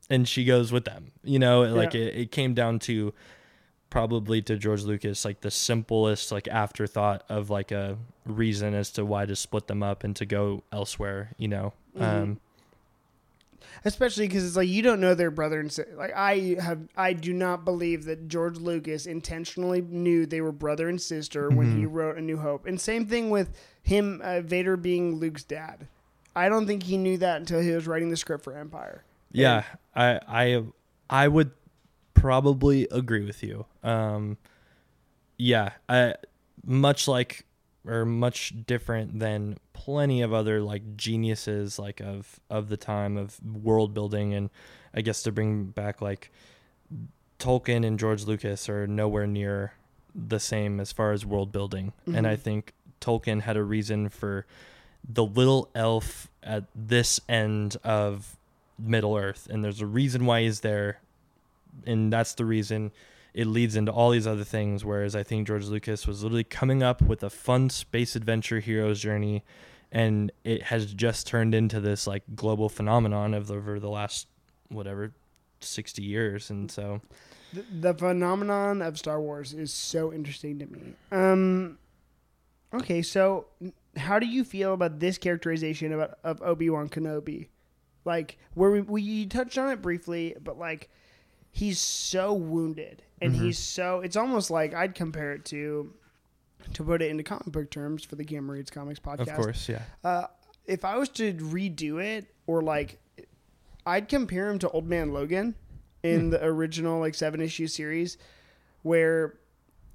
[0.10, 1.12] and she goes with them.
[1.24, 2.02] You know, like Yeah.
[2.02, 3.14] it, it came down to
[3.96, 9.06] probably to George Lucas like the simplest like afterthought of like a reason as to
[9.06, 11.32] why to split them up and to go elsewhere.
[11.38, 12.42] You know, um,
[13.86, 15.94] especially because it's like you don't know their brother and sister.
[15.96, 20.90] Like I have, I do not believe that George Lucas intentionally knew they were brother
[20.90, 22.66] and sister when he wrote A New Hope.
[22.66, 25.88] And same thing with him, uh, Vader being Luke's dad.
[26.36, 29.06] I don't think he knew that until he was writing the script for Empire.
[29.32, 29.64] Yeah,
[29.96, 30.64] I I
[31.10, 31.52] I would
[32.26, 33.68] probably agree with you.
[33.84, 34.38] Um,
[35.38, 36.16] yeah, I
[36.66, 37.46] much like
[37.86, 43.40] or much different than plenty of other like geniuses like of of the time of
[43.44, 44.50] world building and
[44.92, 46.32] I guess to bring back like
[47.38, 49.74] Tolkien and George Lucas are nowhere near
[50.16, 51.94] the same as far as world building.
[52.08, 54.48] And I think Tolkien had a reason for
[55.08, 58.36] the little elf at this end of
[58.80, 61.00] Middle Earth, and there's a reason why he's there,
[61.86, 62.92] and that's the reason
[63.34, 64.86] it leads into all these other things.
[64.86, 69.00] Whereas I think George Lucas was literally coming up with a fun space adventure hero's
[69.00, 69.44] journey,
[69.92, 74.28] and it has just turned into this like global phenomenon of over the last
[74.70, 75.14] whatever
[75.62, 77.02] 60 years and so
[77.56, 80.94] the, the phenomenon of Star Wars is so interesting to me.
[81.12, 81.78] Um,
[82.74, 83.48] okay, so
[83.98, 87.48] how do you feel about this characterization of, of Obi Wan Kenobi?
[88.04, 90.90] Like, where we, we touched on it briefly, but like,
[91.56, 93.42] he's so wounded, and Mhm.
[93.44, 94.02] he's so.
[94.02, 95.94] It's almost like I'd compare it to,
[96.74, 99.30] to put it into comic book terms for the Cameron Reads Comics podcast.
[99.30, 100.28] of course yeah Uh,
[100.66, 103.00] if I was to redo it, or like,
[103.86, 105.56] I'd compare him to Old Man Logan
[106.04, 106.30] in Hmm.
[106.32, 108.18] the original like seven issue series,
[108.82, 109.38] where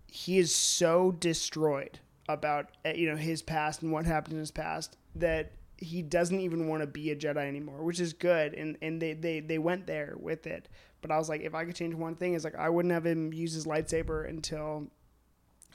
[0.07, 4.51] he is so destroyed about uh, you know his past and what happened in his
[4.51, 8.55] past that he doesn't even want to be a Jedi anymore, which is good.
[8.55, 10.69] And and they they they went there with it.
[11.03, 13.07] But I was like, if I could change one thing, is like I wouldn't have
[13.07, 14.89] him use his lightsaber until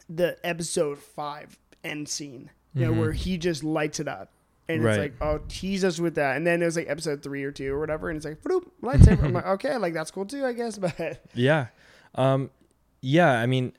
[0.09, 4.31] the episode five end scene, you know, where he just lights it up.
[4.67, 4.91] And Right.
[4.93, 6.37] it's like, oh, tease us with that.
[6.37, 8.09] And then it was like episode three or two or whatever.
[8.09, 9.23] And it's like, bloop, lightsaber.
[9.23, 10.77] I'm like, okay, like that's cool too, I guess.
[10.79, 11.67] But Yeah.
[12.15, 12.49] Um
[13.01, 13.73] yeah, I mean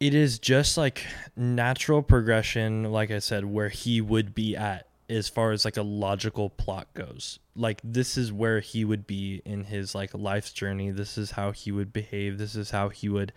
[0.00, 1.04] it is just like
[1.36, 5.82] natural progression like I said where he would be at as far as like a
[5.82, 7.38] logical plot goes.
[7.54, 10.90] Like this is where he would be in his like life's journey.
[10.90, 12.38] This is how he would behave.
[12.38, 13.32] This is how he would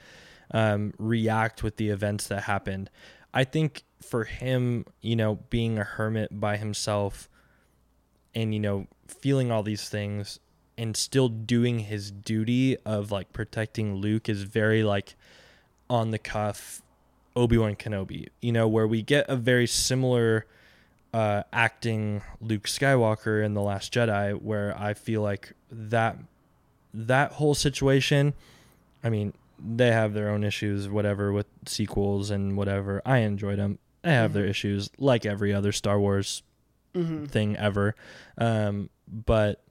[0.51, 2.89] um react with the events that happened.
[3.33, 7.29] I think for him, you know, being a hermit by himself
[8.33, 10.39] and you know feeling all these things
[10.77, 15.15] and still doing his duty of like protecting Luke is very like
[15.89, 16.81] on the cuff
[17.35, 20.47] Obi-Wan Kenobi, you know, where we get a very similar
[21.13, 26.17] uh acting Luke Skywalker in The Last Jedi where I feel like that
[26.93, 28.33] that whole situation
[29.03, 33.01] I mean, they have their own issues whatever with sequels and whatever.
[33.05, 33.79] I enjoyed them.
[34.01, 36.43] They have their issues like every other Star Wars
[36.93, 37.29] mhm.
[37.29, 37.95] thing ever.
[38.37, 39.63] Um, but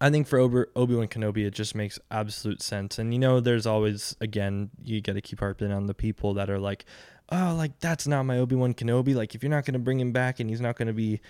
[0.00, 2.98] I think for Obi Wan Kenobi, it just makes absolute sense.
[2.98, 6.50] And you know, there's always again, you got to keep harping on the people that
[6.50, 6.84] are like,
[7.32, 9.14] oh, like that's not my Obi Wan Kenobi.
[9.14, 11.20] Like if you're not gonna bring him back and he's not gonna be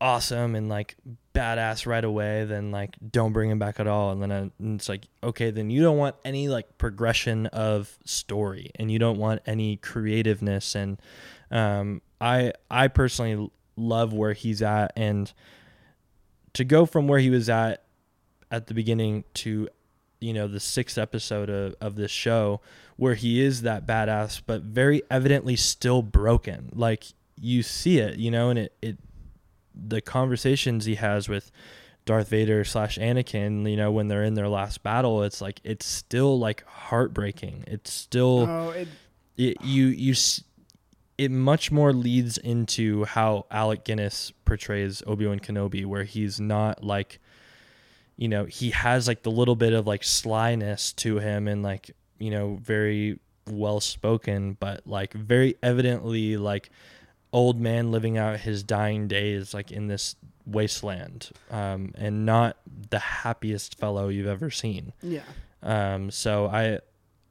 [0.00, 0.96] awesome and like
[1.34, 4.10] badass right away, then like don't bring him back at all.
[4.10, 7.98] And then I, and it's like, okay, then you don't want any like progression of
[8.04, 10.74] story, and you don't want any creativeness.
[10.74, 11.00] And
[11.50, 15.32] um, I I personally love where he's at, and
[16.52, 17.84] to go from where he was at
[18.50, 19.68] at the beginning to
[20.22, 22.60] you know the sixth episode of, of this show
[22.96, 26.70] where he is that badass but very evidently still broken.
[26.74, 27.04] Like
[27.40, 28.98] you see it you know and it, it
[29.74, 31.50] the conversations he has with
[32.04, 35.86] darth vader slash anakin you know when they're in their last battle it's like it's
[35.86, 37.64] still like heartbreaking.
[37.66, 38.88] It's still Oh, it,
[39.36, 40.14] it, you you
[41.18, 47.20] it much more leads into how Alec Guinness portrays Obi-Wan Kenobi where he's not like
[48.22, 51.90] you know he has like the little bit of like slyness to him and like
[52.20, 53.18] you know very
[53.50, 56.70] well spoken but like very evidently like
[57.32, 60.14] old man living out his dying days like in this
[60.46, 62.56] wasteland um and not
[62.90, 65.22] the happiest fellow you've ever seen yeah.
[65.64, 66.78] um, so I,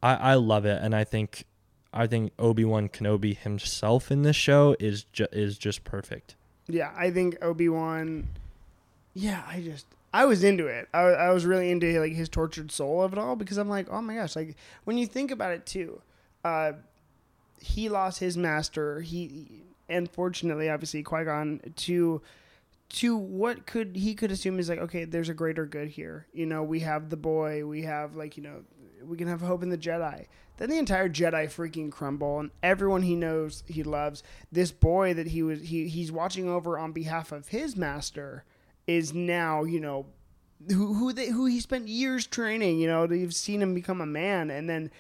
[0.04, 1.46] I, I love it, and I think,
[1.94, 6.36] I think Obi Wan Kenobi himself in this show is ju- is just perfect.
[6.68, 8.28] Yeah, I think Obi Wan.
[9.14, 10.90] Yeah, I just I was into it.
[10.94, 13.88] I, I was really into like his tortured soul of it all because I'm like,
[13.90, 16.02] oh my gosh, like when you think about it too,
[16.44, 16.74] uh,
[17.60, 19.02] he lost his master.
[19.02, 22.22] He unfortunately, obviously, Qui Gon to
[22.90, 26.46] to what could he could assume is like okay there's a greater good here you
[26.46, 28.64] know we have the boy we have like you know
[29.06, 30.26] we can have hope in the jedi
[30.58, 35.28] then the entire jedi freaking crumble and everyone he knows he loves this boy that
[35.28, 38.44] he was he, he's watching over on behalf of his master
[38.88, 40.06] is now you know
[40.70, 44.06] who who they, who he spent years training you know you've seen him become a
[44.06, 44.92] man and then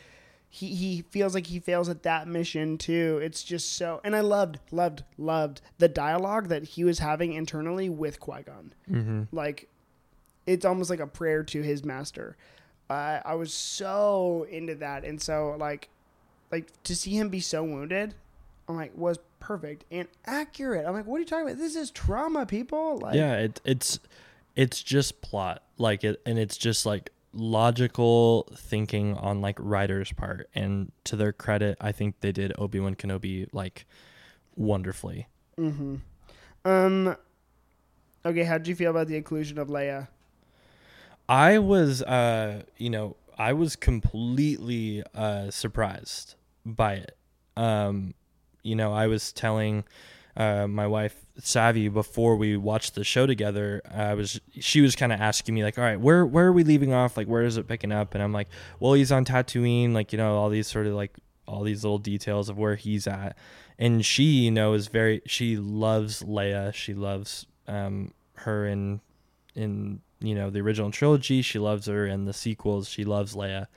[0.54, 3.20] he, he feels like he fails at that mission too.
[3.24, 7.88] It's just so, and I loved, loved, loved the dialogue that he was having internally
[7.88, 8.74] with Qui Gon.
[8.91, 9.24] Mm-hmm.
[9.32, 9.70] Like,
[10.46, 12.36] it's almost like a prayer to his master.
[12.89, 15.88] Uh, I was so into that, and so like,
[16.52, 18.13] like to see him be so wounded,
[18.67, 20.86] I'm like, was perfect and accurate.
[20.86, 21.58] I'm like, what are you talking about?
[21.58, 22.99] This is trauma, people.
[22.99, 23.99] Like, yeah, it, it's
[24.56, 30.49] it's just plot, like it, and it's just like logical thinking on like writers' part.
[30.56, 33.86] And to their credit, I think they did Obi Wan Kenobi like
[34.56, 35.27] wonderfully.
[35.58, 35.95] Mm-hmm.
[36.63, 37.17] Um.
[38.23, 40.08] Okay, how did you feel about the inclusion of Leia?
[41.27, 47.17] I was, uh, you know, I was completely uh, surprised by it.
[47.58, 48.13] Um,
[48.63, 49.84] you know, I was telling
[50.36, 55.12] uh, my wife Savvy before we watched the show together, I was she was kind
[55.12, 57.17] of asking me like, all right, where where are we leaving off?
[57.17, 58.13] Like, where is it picking up?
[58.13, 58.47] And I'm like,
[58.80, 61.97] well, he's on Tatooine, like you know all these sort of like all these little
[61.97, 63.38] details of where he's at.
[63.78, 66.74] And she, you know, is very she loves Leia.
[66.74, 69.02] She loves um, her in
[69.56, 71.41] in you know the original trilogy.
[71.41, 72.88] She loves her in the sequels.
[72.88, 73.67] She loves Leia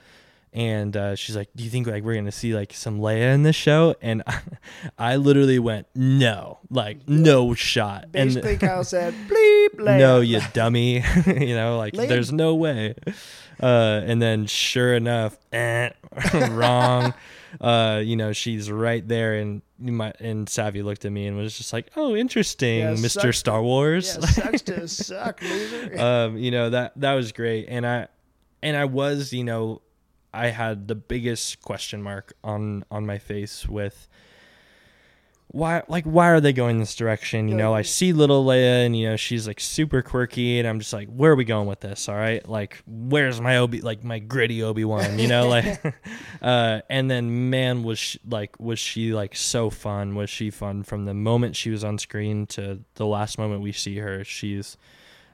[0.54, 3.42] and uh, she's like, "Do you think like we're gonna see like some Leia in
[3.42, 4.40] this show?" And I,
[4.98, 10.40] I literally went, "No, like no shot." Basically, and Kyle said, "Bleep, Leia." no, you
[10.52, 11.02] dummy.
[11.26, 12.94] you know, like Leia- there's no way.
[13.60, 15.90] Uh, and then sure enough, eh,
[16.50, 17.14] wrong.
[17.60, 20.20] uh, you know, she's right there, and might.
[20.20, 24.16] And Savvy looked at me and was just like, "Oh, interesting, Yeah, Mister Star Wars."
[24.20, 25.98] Yeah, sucks to suck, loser.
[25.98, 28.06] um, you know that that was great, and I
[28.62, 29.82] and I was, you know,
[30.34, 34.08] I had the biggest question mark on on my face with
[35.54, 37.46] why like why are they going this direction?
[37.46, 40.80] You know i see little leia and you know she's like super quirky and i'm
[40.80, 42.08] just like where are we going with this?
[42.08, 42.46] All right?
[42.48, 45.48] Like where's my obi like my gritty obi-wan you know?
[45.48, 45.80] Like
[46.42, 50.16] uh and then man was she, like was she like so fun?
[50.16, 53.70] Was she fun from the moment she was on screen to the last moment we
[53.70, 54.24] see her?
[54.24, 54.76] She's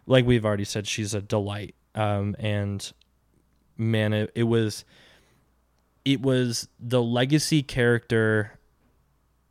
[0.06, 1.74] like we've already said she's a delight.
[1.94, 2.92] Um and
[3.80, 4.84] man it, it was
[6.04, 8.58] it was the legacy character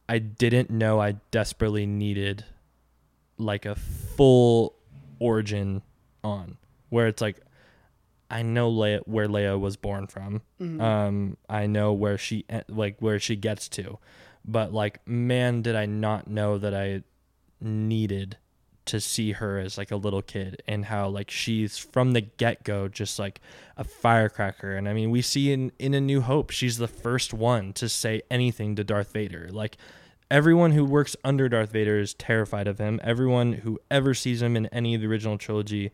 [0.07, 2.45] I didn't know I desperately needed
[3.37, 4.75] like a full
[5.19, 5.81] origin
[6.23, 6.57] on
[6.89, 7.37] where it's like
[8.31, 10.41] I know Leia, where Leia was born from.
[10.61, 10.79] Mm-hmm.
[10.81, 13.97] Um I know where she e- like where she gets to.
[14.45, 17.03] But like man did I not know that I
[17.61, 18.37] needed
[18.85, 22.87] to see her as like a little kid and how like she's from the get-go
[22.87, 23.39] just like
[23.77, 24.75] a firecracker.
[24.75, 27.87] And i mean we see in in a new hope she's the first one to
[27.87, 29.49] say anything to darth vader.
[29.51, 29.77] Like
[30.31, 32.99] everyone who works under darth vader is terrified of him.
[33.03, 35.91] Everyone who ever sees him in any of the original trilogy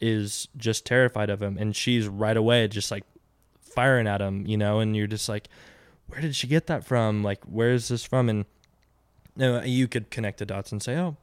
[0.00, 1.56] is just terrified of him.
[1.58, 3.04] And she's right away just like
[3.60, 4.80] firing at him you know?
[4.80, 5.48] And you're just like
[6.08, 7.22] where did she get that from?
[7.22, 8.28] Like where is this from?
[8.28, 8.46] And
[9.36, 11.16] you, know, you could connect the dots and say oh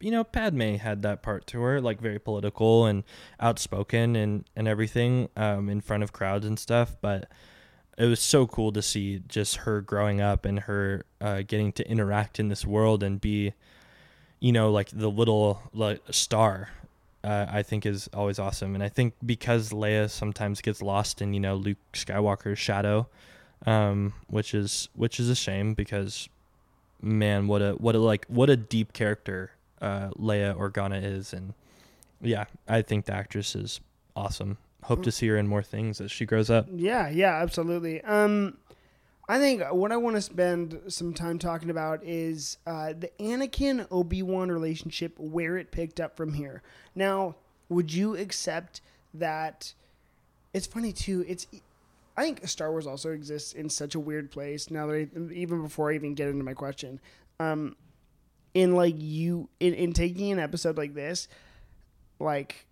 [0.00, 3.04] you know, Padme had that part to her, like very political and
[3.40, 6.96] outspoken and and everything um, in front of crowds and stuff.
[7.00, 7.28] But
[7.96, 11.88] it was so cool to see just her growing up and her uh, getting to
[11.90, 13.54] interact in this world and be,
[14.38, 16.70] you know, like the little like star.
[17.24, 21.34] Uh, I think is always awesome, and I think because Leia sometimes gets lost in
[21.34, 23.08] you know Luke Skywalker's shadow,
[23.66, 26.28] um, which is which is a shame because
[27.02, 31.54] man, what a what a like what a deep character uh, Leia Organa is, and
[32.20, 33.80] yeah, I think the actress is
[34.14, 34.58] awesome.
[34.84, 36.68] Hope to see her in more things as she grows up.
[36.72, 38.02] Yeah, yeah, absolutely.
[38.02, 38.58] Um,
[39.28, 43.86] I think what I want to spend some time talking about is uh, the Anakin
[43.90, 46.62] Obi Wan relationship, where it picked up from here.
[46.94, 47.34] Now,
[47.68, 48.80] would you accept
[49.12, 49.74] that?
[50.54, 51.24] It's funny too.
[51.26, 51.48] It's
[52.16, 54.70] I think Star Wars also exists in such a weird place.
[54.70, 57.00] Now that I, even before I even get into my question,
[57.40, 57.76] um,
[58.56, 61.28] in like you in, in taking an episode like this,
[62.18, 62.66] like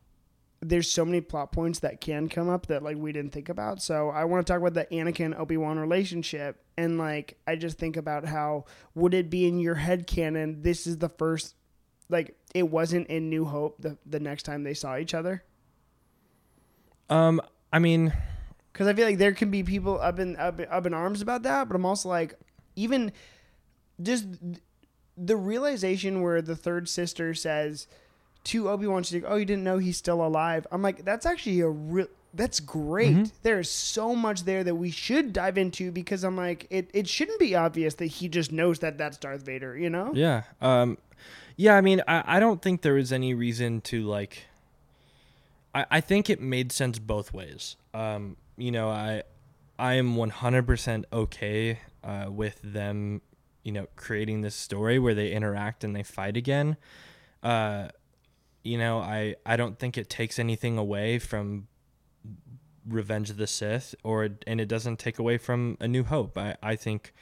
[0.61, 3.83] there's so many plot points that can come up that like we didn't think about.
[3.83, 7.77] So I want to talk about the Anakin Obi Wan relationship, and like I just
[7.77, 10.63] think about how would it be in your head canon?
[10.63, 11.55] This is the first,
[12.09, 15.45] like it wasn't in New Hope the the next time they saw each other.
[17.11, 18.15] Um, I mean,
[18.73, 21.43] Because I feel like there can be people up in up, up in arms about
[21.43, 22.33] that, but I'm also like,
[22.75, 23.13] even
[24.03, 24.25] just
[25.17, 27.87] the realization where the third sister says
[28.45, 31.25] to Obi Wan, she's like, "Oh, you didn't know he's still alive." I'm like, that's
[31.27, 32.07] actually a real.
[32.37, 33.17] That's great.
[33.17, 33.33] Mhm.
[33.43, 37.09] There is so much there that we should dive into because I'm like, it, it
[37.09, 40.11] shouldn't be obvious that he just knows that that's Darth Vader, you know?
[40.15, 40.99] yeah, um,
[41.57, 41.77] yeah.
[41.77, 44.47] I mean, I, I don't think there was any reason to like.
[45.75, 47.77] I, I think it made sense both ways.
[47.95, 49.23] Um, you know, I
[49.79, 53.23] I am 100% okay uh, with them,
[53.65, 56.77] you know, creating this story where they interact and they fight again.
[57.43, 57.89] Uh,
[58.63, 61.67] you know, I I don't think it takes anything away from
[62.89, 66.37] Revenge of the Sith, or and it doesn't take away from A New Hope.
[66.39, 67.13] I I think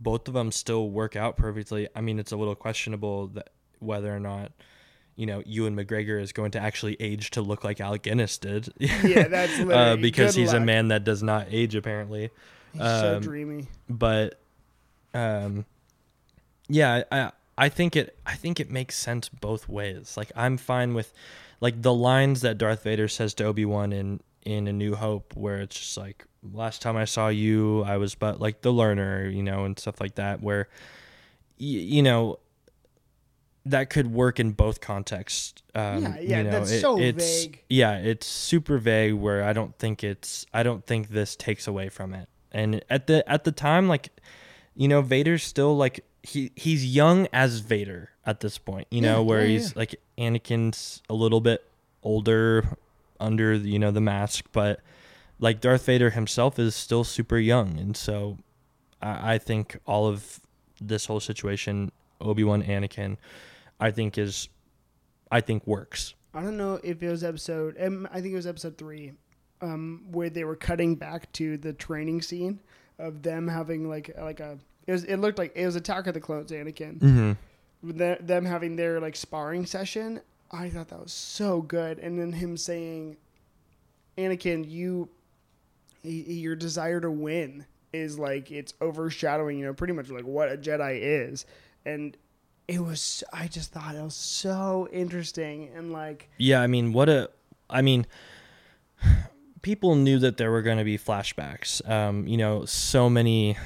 [0.00, 1.88] both of them still work out perfectly.
[1.94, 4.52] I mean, it's a little questionable that whether or not
[5.16, 8.68] you know Ewan McGregor is going to actually age to look like Alec Guinness did.
[8.78, 12.30] Yeah, that's uh, because good he's a man that does not age apparently.
[12.72, 13.66] He's so Um, dreamy.
[13.88, 14.40] But
[15.12, 15.64] um,
[16.70, 20.16] yeah, I I think it I think it makes sense both ways.
[20.16, 21.12] Like I'm fine with
[21.60, 25.36] like the lines that Darth Vader says to Obi Wan in in A New Hope,
[25.36, 29.28] where it's just like last time I saw you, I was but like the learner,
[29.28, 30.40] you know, and stuff like that.
[30.42, 30.68] Where
[31.58, 32.38] y- you know
[33.66, 35.62] that could work in both contexts.
[35.74, 37.62] Um, Yeah, yeah, you know, that's so it's, vague.
[37.68, 39.14] Yeah, it's super vague.
[39.14, 40.46] Where I don't think it's.
[40.54, 42.28] I don't think this takes away from it.
[42.52, 44.08] And at the at the time, like,
[44.74, 48.86] you know, Vader's still like he he's young as Vader at this point.
[48.90, 51.64] You know, Yeah, where yeah, he's like Anakin's a little bit
[52.02, 52.76] older
[53.18, 54.80] under you know the mask, but
[55.38, 58.38] like Darth Vader himself is still super young, and so
[59.00, 60.40] I, I think all of
[60.80, 63.16] this whole situation, Obi Wan, Anakin,
[63.78, 64.48] I think is,
[65.30, 66.14] I think works.
[66.32, 67.76] I don't know if it was episode.
[67.80, 69.12] Um, I think it was episode three,
[69.60, 72.60] um, where they were cutting back to the training scene
[72.98, 74.58] of them having like like a.
[74.86, 75.04] It was.
[75.04, 76.98] It looked like it was Attack of the Clones, Anakin.
[76.98, 77.32] Mm-hmm.
[77.82, 80.20] With the, them having their like sparring session.
[80.52, 83.16] I thought that was so good, and then him saying,
[84.18, 85.08] "Anakin, you,
[86.02, 90.56] your desire to win is like it's overshadowing, you know, pretty much like what a
[90.56, 91.46] Jedi is,"
[91.84, 92.16] and
[92.70, 93.24] it was.
[93.32, 96.30] I just thought it was so interesting and like.
[96.38, 97.30] Yeah, I mean, what a,
[97.68, 98.06] I mean,
[99.62, 101.86] people knew that there were going to be flashbacks.
[101.88, 103.56] Um, you know, so many,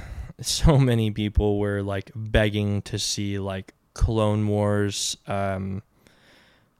[0.40, 5.82] so many people were like begging to see like Clone Wars, um,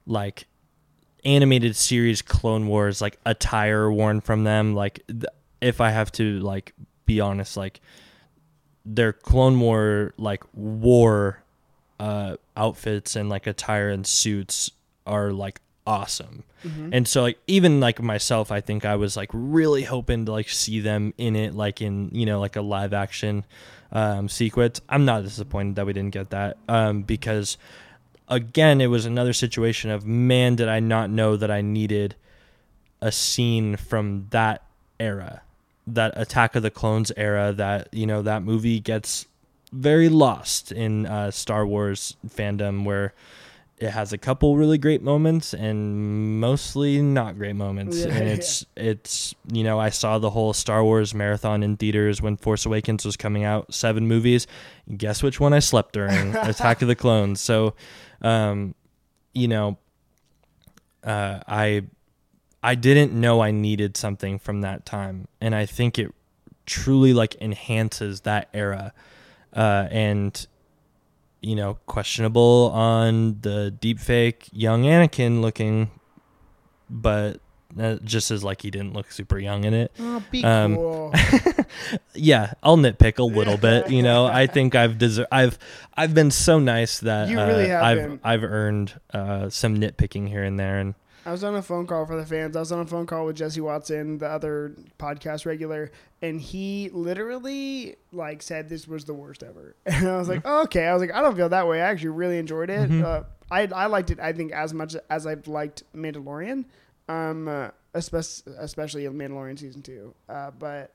[0.07, 0.47] like
[1.25, 4.75] animated series Clone Wars, like attire worn from them.
[4.75, 5.25] Like, th-
[5.61, 6.75] if I have to like
[7.07, 7.81] be honest, like
[8.85, 11.43] their Clone War like war
[12.01, 14.71] uh outfits and like attire and suits
[15.07, 16.45] are like awesome.
[16.95, 20.49] And so like even like myself, I think I was like really hoping to like
[20.49, 23.45] see them in it like in, you know, like a live action
[23.93, 24.81] um sequence.
[24.89, 26.57] I'm not disappointed that we didn't get that.
[26.69, 27.59] Um because
[28.29, 32.17] again, it was another situation of man did I not know that I needed
[33.03, 34.63] a scene from that
[34.99, 35.43] era.
[35.87, 39.27] That Attack of the Clones era that, you know, that movie gets
[39.71, 43.13] very lost in uh, Star Wars fandom where
[43.79, 47.99] it has a couple really great moments and mostly not great moments.
[47.99, 48.35] Yeah, and yeah.
[48.35, 52.67] it's it's you know, I saw the whole Star Wars marathon in theaters when Force
[52.67, 54.47] Awakens was coming out, seven movies.
[54.97, 56.37] Guess which one I slept during?
[56.37, 57.41] Attack of the Clones.
[57.41, 57.75] So
[58.23, 58.75] um
[59.33, 59.77] you know
[61.03, 61.83] uh I
[62.63, 66.15] I didn't know I needed something from that time and I think it
[66.65, 68.93] truly like enhances that era
[69.55, 70.47] uh, and
[71.45, 75.91] you know questionable on the deep fake young Anakin looking,
[76.91, 77.41] but
[77.79, 79.93] uh, just as like he didn't look super young in it.
[79.99, 81.13] Oh, be Um, cool.
[82.15, 83.91] Yeah, I'll nitpick a little bit.
[83.91, 85.59] You know, I think I've deser- I've
[85.97, 88.21] I've been so nice that uh, really I've been.
[88.23, 90.95] I've earned uh, some nitpicking here and there, and
[91.27, 92.57] I was on a phone call for the fans.
[92.57, 95.91] I was on a phone call with Jesse Watson, the other podcast regular,
[96.23, 99.75] and he literally like said this was the worst ever.
[99.87, 100.87] And I was like, oh, okay.
[100.87, 101.81] I was like, I don't feel that way.
[101.81, 102.91] I actually really enjoyed it.
[102.91, 103.03] Mhm.
[103.05, 104.21] Uh, I I liked it.
[104.21, 106.65] I think as much as I've liked Mandalorian,
[107.09, 110.15] um, uh, especially especially Mandalorian season two.
[110.29, 110.93] Uh, but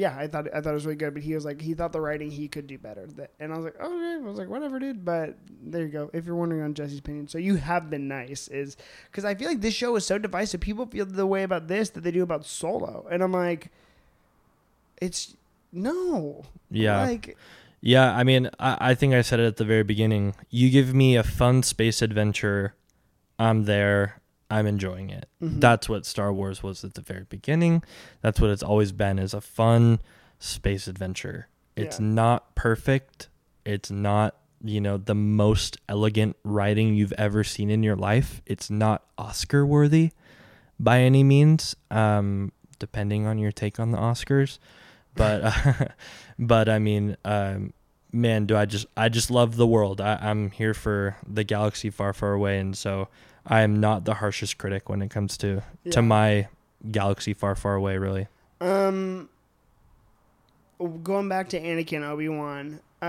[0.00, 1.12] yeah, I thought I thought it was really good.
[1.12, 3.06] But he was like, he thought the writing he could do better.
[3.38, 4.24] And I was like, oh, okay.
[4.24, 5.04] I was like, whatever, dude.
[5.04, 6.10] But there you go.
[6.14, 8.78] If you're wondering on Jesse's opinion, so you have been nice, is
[9.10, 10.62] because I feel like this show is so divisive.
[10.62, 13.70] People feel the way about this that they do about Solo, and I'm like,
[15.02, 15.36] it's
[15.70, 17.36] no, yeah, like
[17.82, 20.34] Yeah, I mean, I, I think I said it at the very beginning.
[20.48, 22.74] You give me a fun space adventure,
[23.38, 24.19] I'm there.
[24.50, 25.28] I'm enjoying it.
[25.42, 25.60] Mhm.
[25.60, 27.82] That's what Star Wars was at the very beginning.
[28.20, 30.00] That's what it's always been is a fun
[30.38, 31.48] space adventure.
[31.76, 32.06] It's Yeah.
[32.06, 33.28] not perfect.
[33.64, 38.42] It's not, you know, the most elegant writing you've ever seen in your life.
[38.46, 40.10] It's not Oscar worthy
[40.78, 44.58] by any means, um, depending on your take on the Oscars.
[45.14, 45.72] But uh,
[46.38, 47.72] but I mean, um,
[48.12, 50.00] man, do I just I just love the world.
[50.00, 53.08] I, I'm here for the galaxy far, far away, and so
[53.46, 55.92] I am not the harshest critic when it comes to Yeah.
[55.92, 56.48] to my
[56.90, 57.96] galaxy far, far away.
[57.98, 58.28] Really,
[58.60, 59.28] Um,
[61.02, 63.04] going back to Anakin Obi Wan, uh,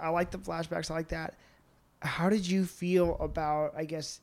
[0.00, 0.90] I like the flashbacks.
[0.90, 1.34] I like that.
[2.02, 4.20] How did you feel about, I guess,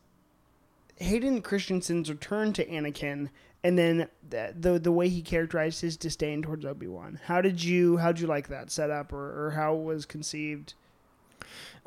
[0.98, 3.30] Hayden Christensen's return to Anakin,
[3.64, 7.20] and then the the, the way he characterized his disdain towards Obi Wan?
[7.26, 10.74] How did you how did you like that setup, or, or how it was conceived?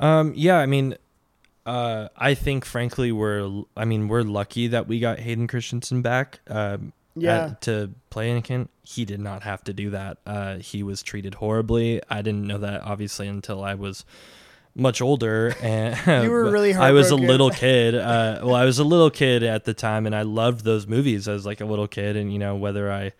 [0.01, 0.57] um, yeah.
[0.59, 0.97] I mean,
[1.67, 6.41] uh, I think frankly we're I mean we're lucky that we got Hayden Christensen back.
[6.49, 8.69] Um, Yeah, at- to play Anakin.
[8.83, 10.19] He did not have to do that.
[10.27, 12.03] Uh, he was treated horribly.
[12.11, 14.05] I didn't know that obviously until I was
[14.77, 17.95] much older and You were really I was a little kid.
[17.95, 21.29] Uh, well, I was a little kid at the time, and I loved those movies
[21.29, 22.17] as like a little kid.
[22.17, 23.13] And you know whether I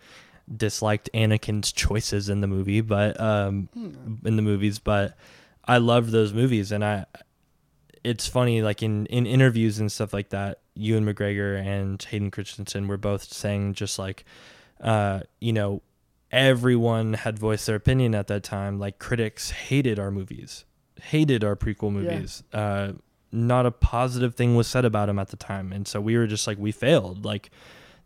[0.53, 4.15] disliked Anakin's choices in the movie, but um, Hmm.
[4.27, 5.17] in the movies, but
[5.67, 7.05] I loved those movies, and I
[8.05, 12.87] it's funny, like in in interviews and stuff like that, Ewan McGregor and Hayden Christensen
[12.87, 14.23] were both saying just like,
[14.79, 15.81] uh, you know,
[16.31, 18.77] everyone had voiced their opinion at that time.
[18.77, 20.65] Like critics hated our movies,
[21.01, 22.43] hated our prequel movies.
[22.53, 22.93] Uh,
[23.31, 26.27] not a positive thing was said about them at the time, and so we were
[26.27, 27.25] just like, we failed.
[27.25, 27.49] Like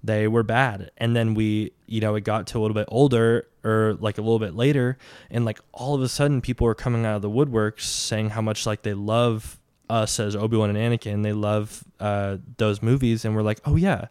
[0.02, 0.91] they were bad.
[0.97, 4.22] And then we, you know, it got to a little bit older or like a
[4.22, 4.97] little bit later,
[5.30, 8.41] and like all of a sudden people were coming out of the woodworks saying how
[8.41, 9.59] much like they love
[9.90, 11.24] us as Obi Wan and Anakin.
[11.24, 14.08] They love uh, those movies, and we're like, oh yeah,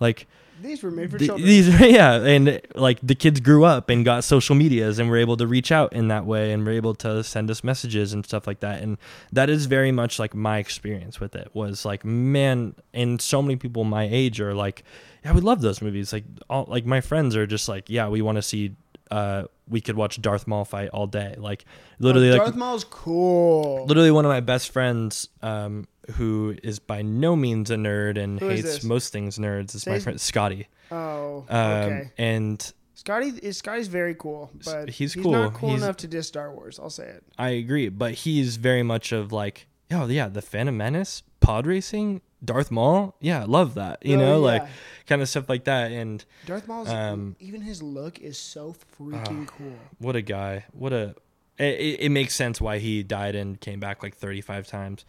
[0.00, 0.26] like
[0.62, 1.46] These were made for th- children.
[1.46, 5.36] these yeah, and like the kids grew up and got social medias and were able
[5.38, 8.46] to reach out in that way and were able to send us messages and stuff
[8.46, 8.82] like that.
[8.82, 8.98] And
[9.32, 13.56] that is very much like my experience with it was like, man, and so many
[13.56, 14.84] people my age are like,
[15.24, 16.12] yeah, we love those movies.
[16.12, 18.74] Like all like my friends are just like, yeah, we want to see.
[19.10, 21.34] Uh, we could watch Darth Maul fight all day.
[21.38, 21.64] Like
[21.98, 23.86] literally, Oh, like Darth Maul's cool.
[23.86, 28.38] literally one of my best friends um, who is by no means a nerd and
[28.40, 30.68] Who hates most things nerds is Say my friend Scotty.
[30.90, 32.10] Oh, Um, okay.
[32.18, 35.32] And Scotty is Scotty's very cool, but he's he's cool.
[35.32, 36.78] not cool He's- enough to diss Star Wars.
[36.78, 37.22] I'll say it.
[37.38, 42.20] I agree, but he's very much of like, oh yeah, the Phantom Menace, pod racing,
[42.44, 44.52] Darth Maul, yeah, love that, you Oh, know, yeah.
[44.52, 44.66] like
[45.06, 45.90] kind of stuff like that.
[45.92, 49.74] And Darth Maul's um, even his look is so freaking cool.
[49.98, 51.14] what a guy, what a.
[51.58, 55.04] It, it- it makes sense why he died and came back like 35 times,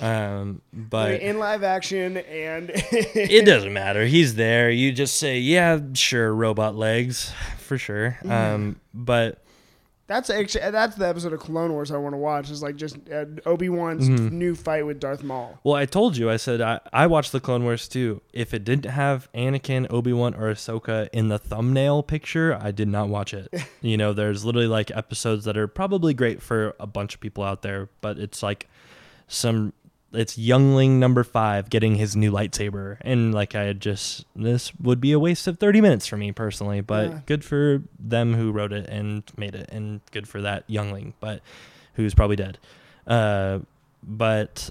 [0.00, 4.06] um, but in live action and it doesn't matter.
[4.06, 4.70] He's there.
[4.70, 8.18] You just say, yeah, sure, robot legs, for sure.
[8.28, 9.42] Um, but
[10.08, 12.48] That's actually that's the episode of Clone Wars I want to watch.
[12.50, 14.38] Is like just uh, Obi Wan's Mm-hmm.
[14.38, 15.58] new fight with Darth Maul.
[15.64, 18.22] Well, I told you, I said I, I watched the Clone Wars too.
[18.32, 22.86] If it didn't have Anakin, Obi Wan, or Ahsoka in the thumbnail picture, I did
[22.88, 23.48] not watch it.
[23.80, 27.42] you know, there's literally like episodes that are probably great for a bunch of people
[27.42, 28.68] out there, but it's like
[29.26, 29.72] some
[30.16, 32.96] it's youngling number five getting his new lightsaber.
[33.02, 36.32] And like i had just this would be a waste of 30 minutes for me
[36.32, 37.20] personally but Yeah.
[37.26, 41.40] good for them who wrote it and made it and good for that youngling but
[41.94, 42.58] who's probably dead.
[43.06, 43.60] Uh
[44.02, 44.70] but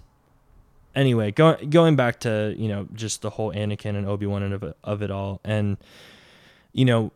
[0.96, 4.74] anyway going going back to you know just the whole anakin and obi-wan and of
[4.84, 5.40] of it all.
[5.44, 5.78] And
[6.74, 7.12] you know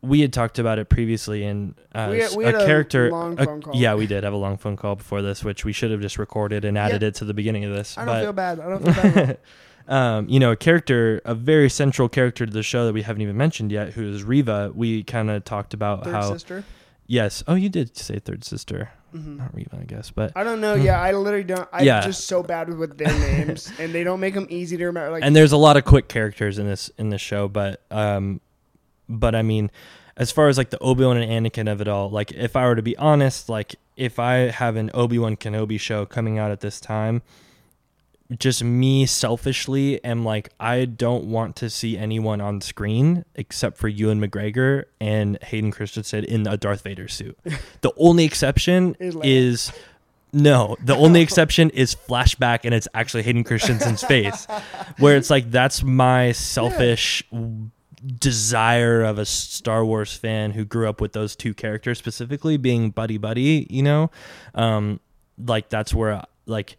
[0.00, 3.44] we had talked about it previously and uh, We had- we a character long a-
[3.44, 3.74] phone call.
[3.74, 6.18] yeah we did have a long phone call before this which we should have just
[6.18, 8.60] recorded and added it to the beginning of this I don't but feel bad.
[8.60, 9.38] I don't feel bad.
[9.88, 13.22] um, you know, a character, a very central character to the show that we haven't
[13.22, 14.70] even mentioned yet, who is Reva.
[14.74, 16.64] We kind of talked about Third how, sister.
[17.06, 20.60] yes, oh, you did say third sister, hmm not Reva, I guess, but I don't
[20.60, 20.74] know.
[20.74, 21.66] Yeah, I literally don't.
[21.72, 22.02] I'm Yeah.
[22.02, 25.10] just so bad with their names, and they don't make them easy to remember.
[25.12, 28.42] Like, and there's a lot of quick characters in this in this show, but um,
[29.08, 29.70] but I mean,
[30.16, 32.66] as far as like the Obi Wan and Anakin of it all, like if I
[32.66, 36.50] were to be honest, like if I have an Obi Wan Kenobi show coming out
[36.50, 37.22] at this time,
[38.36, 43.88] just me selfishly am like I don't want to see anyone on screen except for
[43.88, 47.38] Ewan McGregor and Hayden Christensen in a Darth Vader suit.
[47.80, 49.72] the only exception Is is
[50.30, 54.46] no, the only exception is flashback and it's actually Hayden Christensen's face.
[54.98, 57.24] Where it's like that's my selfish
[58.06, 62.90] desire of a Star Wars fan who grew up with those two characters specifically being
[62.90, 64.10] buddy buddy, you know?
[64.54, 65.00] Um
[65.38, 66.76] like that's where like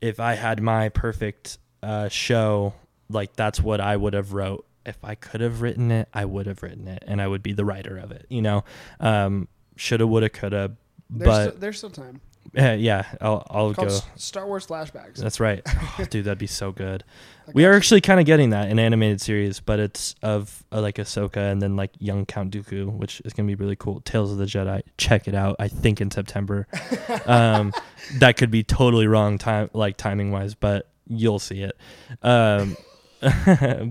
[0.00, 2.74] if I had my perfect uh show,
[3.08, 4.64] like that's what I would have wrote.
[4.86, 7.52] If I could have written it, I would have written it and I would be
[7.52, 8.64] the writer of it, you know?
[9.00, 10.72] Um shoulda woulda coulda
[11.10, 12.20] there's, but still, there's still time.
[12.58, 13.88] uh, yeah, I'll I'll go.
[14.16, 15.16] Star Wars flashbacks.
[15.16, 15.62] That's right.
[16.00, 17.02] Oh, dude, that'd be so good.
[17.46, 20.80] Like, We are actually kind of getting that in animated series, but it's of uh,
[20.80, 24.00] like Ahsoka and then like young Count Dooku, which is gonna be really cool.
[24.02, 24.82] Tales of the Jedi.
[24.96, 25.56] Check it out.
[25.58, 26.68] I think in September.
[27.26, 27.72] um,
[28.18, 31.76] that could be totally wrong time, like timing wise, but you'll see it.
[32.22, 32.76] Um,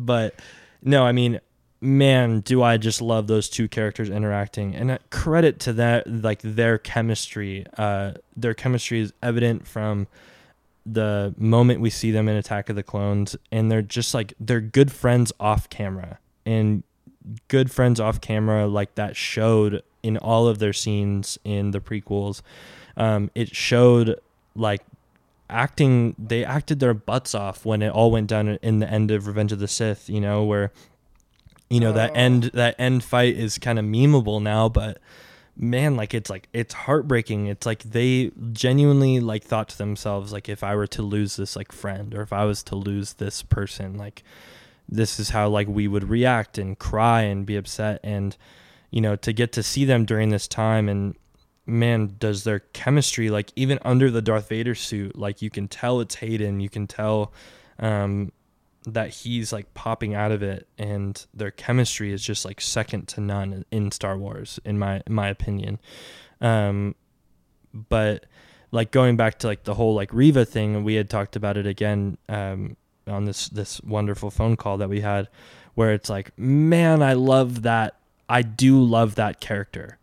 [0.06, 0.36] but
[0.82, 1.42] no, I mean,
[1.82, 6.42] man, do I just love those two characters interacting, and uh, credit to that, like
[6.42, 7.66] their chemistry.
[7.78, 10.08] Uh, their chemistry is evident from
[10.86, 14.62] the moment we see them in Attack of the Clones, and they're just like they're
[14.62, 16.84] good friends off camera, and
[17.48, 22.42] good friends off camera like that showed in all of their scenes in the prequels.
[22.96, 24.20] Um, it showed
[24.56, 24.82] like
[25.50, 29.28] acting they acted their butts off when it all went down in the end of
[29.28, 30.72] Revenge of the Sith, you know, where
[31.70, 32.16] you know that Oh.
[32.16, 35.00] end that end fight is kind of memeable now, but
[35.56, 37.48] man, like it's like it's heartbreaking.
[37.48, 41.56] It's like they genuinely like thought to themselves like if I were to lose this
[41.56, 44.24] like friend or if I was to lose this person, like
[44.88, 48.38] this is how like we would react and cry and be upset and
[48.90, 51.16] you know to get to see them during this time and
[51.66, 56.00] man, does their chemistry like even under the Darth Vader suit, like you can tell
[56.00, 57.34] it's Hayden, you can tell
[57.80, 58.32] um,
[58.88, 63.22] that he's like popping out of it, and their chemistry is just like second to
[63.22, 65.80] none in Star Wars, in my in my opinion.
[66.42, 66.96] Um,
[67.74, 68.26] but
[68.72, 71.68] like going back to like the whole like Reva thing, we had talked about it
[71.68, 75.28] again um, on this this wonderful phone call that we had,
[75.76, 77.96] where it's like, man, I love that.
[78.30, 79.98] I do love that character.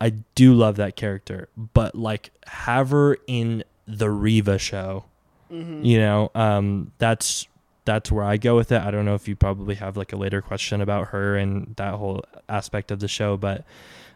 [0.00, 5.04] I do love that character, but like have her in the Reva show,
[5.52, 5.84] Mm-hmm.
[5.84, 7.48] you know, um, that's
[7.90, 8.80] that's where I go with it.
[8.80, 11.94] I don't know if you probably have like a later question about her and that
[11.94, 13.64] whole aspect of the show, but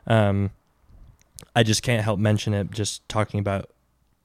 [0.07, 0.53] um,
[1.57, 2.71] I just can't help mention it.
[2.71, 3.71] Just talking about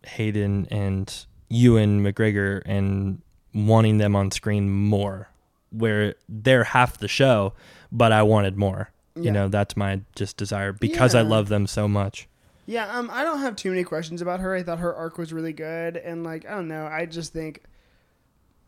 [0.06, 5.30] Hayden and Ewan McGregor and wanting them on screen more,
[5.72, 7.54] where they're half the show,
[7.92, 8.92] but I wanted more.
[9.16, 9.24] Yeah.
[9.24, 12.28] You know, that's my just desire because I love them so much.
[12.68, 14.54] Yeah, um, I don't have too many questions about her.
[14.54, 17.64] I thought her arc was really good, and like I don't know, I just think,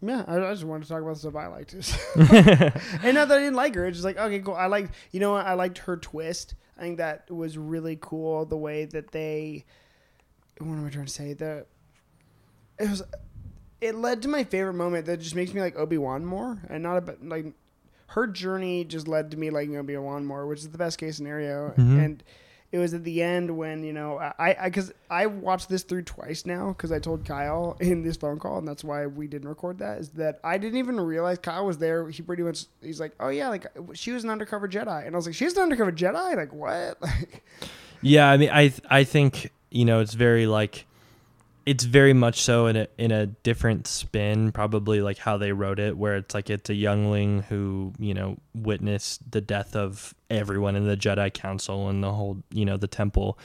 [0.01, 1.73] yeah, I, I just wanted to talk about the stuff I liked.
[3.03, 4.55] and not that I didn't like her, it's just like okay, cool.
[4.55, 5.45] I liked, you know, what?
[5.45, 6.55] I liked her twist.
[6.77, 8.45] I think that was really cool.
[8.45, 9.65] The way that they,
[10.57, 11.33] what am I trying to say?
[11.33, 11.65] The,
[12.79, 13.03] it was,
[13.81, 16.81] it led to my favorite moment that just makes me like Obi Wan more, and
[16.81, 17.53] not about like,
[18.07, 21.15] her journey just led to me liking Obi Wan more, which is the best case
[21.17, 22.03] scenario, Mhm.
[22.03, 22.23] and
[22.71, 26.03] it was at the end when you know I I because I, watched this through
[26.03, 29.49] twice now because I told Kyle in this phone call and that's why we didn't
[29.49, 32.09] record that is that I didn't even realize Kyle was there.
[32.09, 35.15] He pretty much he's like, oh yeah, like uh, she was an undercover Jedi, and
[35.15, 36.97] I was like, she's an undercover Jedi, like what?
[38.01, 40.85] Yeah, I mean, I I think you know it's very like,
[41.65, 45.79] it's very much so in a in a different spin, probably like how they wrote
[45.79, 50.75] it, where it's like it's a youngling who you know witnessed the death of everyone
[50.75, 53.37] in the Jedi Council and the whole you know the temple,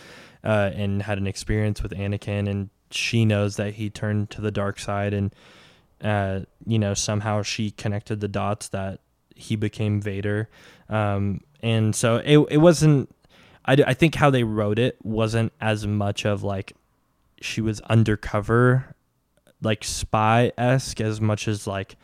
[0.45, 4.51] uh, and had an experience with Anakin, and she knows that he turned to the
[4.51, 5.35] dark side, and
[6.03, 9.01] uh, you know somehow she connected the dots that
[9.35, 10.49] he became Vader,
[10.89, 13.11] um, and so it it wasn't.
[13.69, 16.73] I, I think how they wrote it wasn't as much of like
[17.47, 18.95] she was undercover,
[19.63, 21.97] like spy esque, as much as like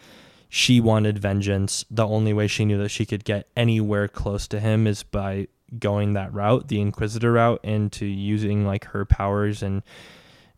[0.49, 1.84] she wanted vengeance.
[1.90, 5.49] The only way she knew that she could get anywhere close to him is by
[5.78, 9.82] going that route, the Inquisitor route, and to using like her powers and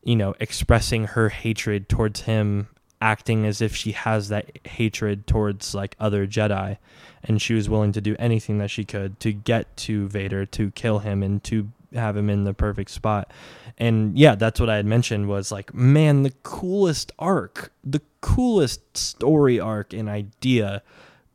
[0.02, 2.68] you know expressing her hatred towards him
[3.00, 6.78] acting as if she has that hatred towards like other Jedi
[7.22, 10.70] and she was willing to do anything that she could to get to Vader to
[10.70, 13.30] kill him and to have him in the perfect spot.
[13.78, 18.96] And yeah, that's what I had mentioned was like, man, the coolest arc, the coolest
[18.96, 20.82] story arc and idea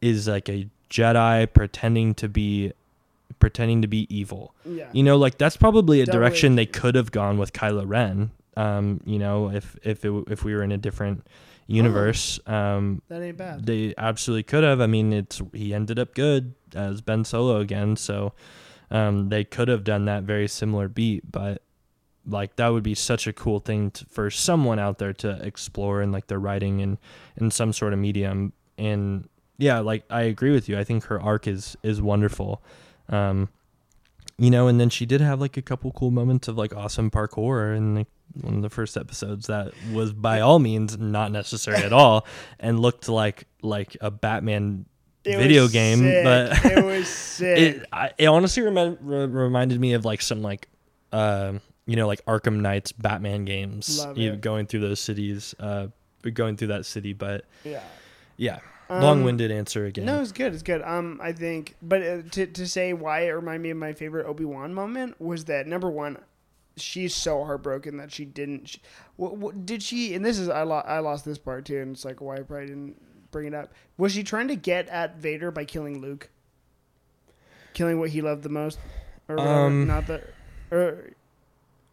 [0.02, 2.74] is like a Jedi pretending to be
[3.40, 4.54] pretending to be evil.
[4.66, 7.84] yeah, You know, like that's probably a Double direction they could have gone with Kylo
[7.88, 8.32] Ren.
[8.58, 11.26] Um, you know, if if it, if we were in a different
[11.68, 13.66] universe, um, that ain't bad.
[13.66, 14.82] they absolutely could have.
[14.82, 18.34] I mean, it's he ended up good as Ben Solo again, so
[18.92, 21.62] um, they could have done that very similar beat, but
[22.26, 26.02] like that would be such a cool thing to, for someone out there to explore
[26.02, 26.98] in like their writing and
[27.38, 28.54] in some sort of medium.
[28.78, 29.28] And
[29.58, 30.78] yeah, like I agree with you.
[30.78, 32.62] I think her arc is is wonderful.
[33.10, 33.50] Um,
[34.38, 37.12] you know, and then she did have like a couple cool moments of like awesome
[37.12, 38.08] parkour in like
[38.42, 42.26] one of the first episodes that was by all means not necessary at all
[42.60, 44.86] and looked like like a Batman
[45.26, 46.24] It video game, sick.
[46.24, 47.08] but it was
[47.38, 47.58] sick.
[47.60, 50.68] it I, it honestly remi- re- reminded me of like some like
[51.12, 54.42] um you know like Arkham Knights Batman games Love you it.
[54.42, 55.88] going through those cities uh
[56.34, 57.82] going through that city but yeah.
[58.38, 58.60] yeah
[58.90, 60.54] Um, long-winded answer again No, it's good.
[60.54, 60.82] It's good.
[60.84, 64.26] Um, I think, but uh, to to say why it reminded me of my favorite
[64.28, 66.18] Obi Wan moment was that number one,
[66.78, 68.70] she's so heartbroken that she didn't.
[68.70, 68.82] She,
[69.16, 70.14] what, what, did she?
[70.16, 72.42] And this is I lost I lost this part too, and it's like why I
[72.42, 73.02] probably didn't
[73.32, 73.72] bring it up.
[73.98, 76.30] Was she trying to get at Vader by killing Luke?
[77.74, 78.80] Killing what he loved the most,
[79.28, 80.24] or whatever, Um, not the,
[80.72, 81.12] or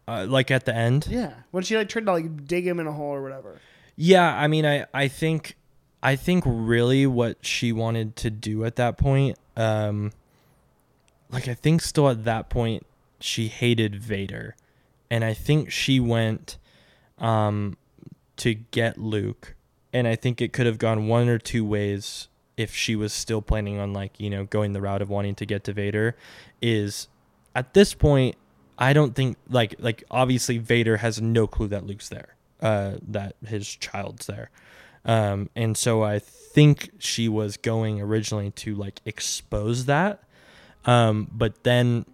[0.07, 2.87] uh, like at the end yeah, when she like tried to like dig him in
[2.87, 3.59] a hole or whatever.
[3.95, 5.55] Yeah, I mean, I I think
[6.01, 10.11] I think really what she wanted to do at that point, um,
[11.29, 12.85] like I think still at that point
[13.19, 14.55] she hated Vader,
[15.09, 16.57] and I think she went,
[17.17, 17.77] um,
[18.37, 19.55] to get Luke,
[19.97, 23.41] and I think it could have gone one or two ways if she was still
[23.41, 26.15] planning on like you know going the route of wanting to get to Vader,
[26.61, 27.07] is
[27.55, 28.35] at this point
[28.77, 33.35] I don't think like like obviously Vader has no clue that Luke's there, uh, that
[33.47, 34.51] his child's there,
[35.03, 40.23] um, and so I think she was going originally to like expose that,
[40.85, 42.05] um, but then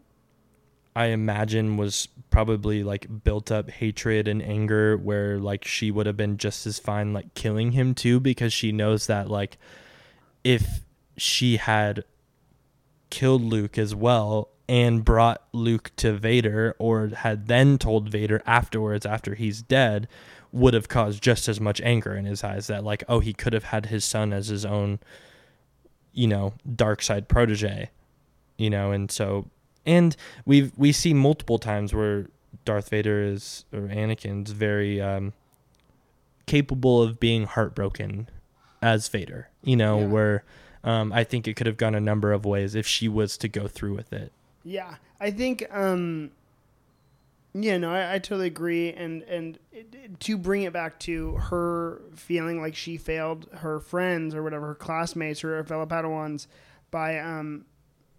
[0.96, 6.18] I imagine was probably like built up hatred and anger where like she would have
[6.18, 9.58] been just as fine like killing him too because she knows that like
[10.44, 10.82] if
[11.18, 12.04] she had
[13.10, 19.06] killed Luke as well and brought Luke to Vader or had then told Vader afterwards
[19.06, 20.08] after he's dead
[20.52, 23.54] would have caused just as much anger in his eyes that like oh he could
[23.54, 25.00] have had his son as his own
[26.14, 27.90] you know dark side protege
[28.58, 29.48] you know and so
[29.86, 30.16] and
[30.46, 32.28] we we see multiple times where
[32.66, 35.34] Darth Vader is or Anakin's very um
[36.46, 38.30] capable of being heartbroken
[38.82, 40.06] as Vader you know Yeah.
[40.08, 40.44] where
[40.84, 43.48] um I think it could have gone a number of ways if she was to
[43.48, 44.32] go through with it
[44.64, 45.66] Yeah, I think.
[45.74, 46.32] um
[47.54, 48.92] Yeah, no, I, I totally agree.
[48.92, 53.80] And and it, it- to bring it back to her feeling like she failed her
[53.80, 56.48] friends or whatever, her classmates or her fellow Padawans
[56.92, 57.66] by um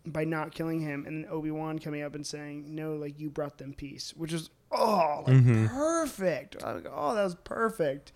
[0.07, 3.31] by not killing him, and then Obi Wan coming up and saying, "No, like you
[3.31, 5.69] brought them peace," which is oh, like Mhm.
[5.69, 6.63] perfect.
[6.63, 8.13] Like, oh, that was perfect.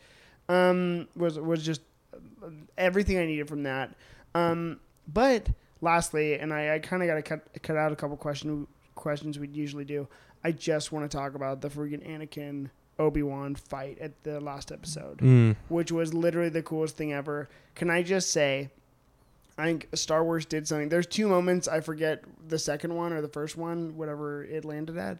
[0.49, 1.82] Um, was was just
[2.76, 3.95] everything I needed from that.
[4.34, 5.49] Um, but
[5.80, 9.39] lastly, and I, I kind of got to cut cut out a couple question questions
[9.39, 10.09] we'd usually do.
[10.45, 14.72] I just want to talk about the freaking Anakin Obi Wan fight at the last
[14.72, 15.57] episode, mm.
[15.68, 17.49] which was literally the coolest thing ever.
[17.74, 18.70] Can I just say?
[19.59, 20.89] I think Star Wars did something.
[20.89, 21.67] There's two moments.
[21.69, 25.19] I forget the second one or the first one, whatever it landed at.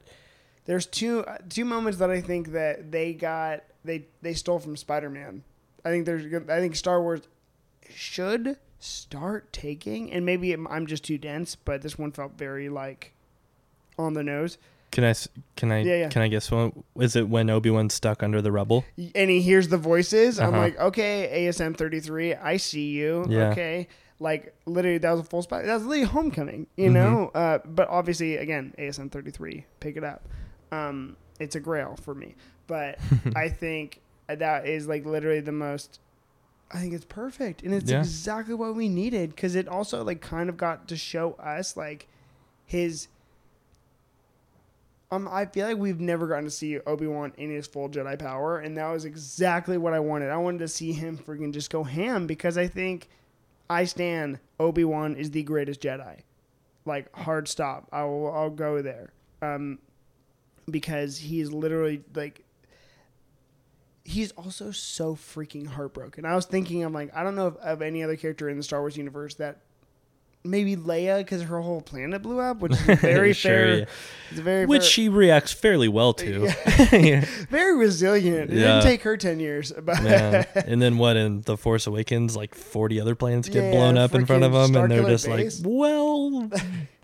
[0.65, 4.77] There's two uh, two moments that I think that they got they they stole from
[4.77, 5.43] Spider Man.
[5.85, 7.23] I think there's I think Star Wars
[7.95, 12.69] should start taking, and maybe it- I'm just too dense, but this one felt very
[12.69, 13.13] like
[13.99, 14.59] on the nose.
[14.91, 15.15] Can I
[15.57, 16.09] can I Yeah, yeah.
[16.09, 16.85] can I guess one?
[16.99, 18.85] Is it when Obi Wan's stuck under the rubble?
[19.15, 20.39] and he hears the voices.
[20.39, 20.59] I'm Uh-huh.
[20.59, 23.27] like, okay, ASM 33, I see you.
[23.29, 23.51] Yeah.
[23.51, 23.89] Okay.
[24.21, 25.65] Like, literally, that was a full spot.
[25.65, 26.93] That was literally homecoming, you Mhm.
[26.95, 27.29] know?
[27.35, 30.23] Uh, but obviously, again, ASM 33, pick it up.
[30.73, 32.35] Um, it's a grail for me.
[32.67, 32.99] But
[33.37, 36.01] I think that is like literally the most.
[36.71, 38.01] I think it's perfect, and it's Yeah.
[38.01, 42.09] exactly what we needed because it also like kind of got to show us like
[42.67, 43.09] his.
[45.11, 48.19] Um, I feel like we've never gotten to see Obi Wan in his full Jedi
[48.19, 50.29] power, and that was exactly what I wanted.
[50.29, 53.09] I wanted to see him freaking just go ham because I think
[53.71, 56.21] I stand Obi Wan is the greatest Jedi,
[56.85, 57.89] like hard stop.
[57.93, 59.13] I will I'll go there,
[59.43, 59.79] um,
[60.71, 62.45] because he's literally like
[64.05, 66.25] he's also so freaking heartbroken.
[66.25, 68.63] I was thinking, I'm like, I don't know of, of any other character in the
[68.63, 69.61] Star Wars universe that
[70.45, 73.79] maybe Leia because her whole planet blew up, which is very Sure, fair.
[73.81, 73.85] yeah.
[74.31, 76.51] It's very Which fair, she reacts fairly well to.
[76.93, 77.25] Yeah.
[77.51, 78.51] very resilient.
[78.51, 79.71] It didn't take her ten years.
[79.73, 84.27] And then what in The Force Awakens, like 40 other planets get blown up in
[84.27, 85.61] front of them, and they're just Base.
[85.63, 86.51] like, well,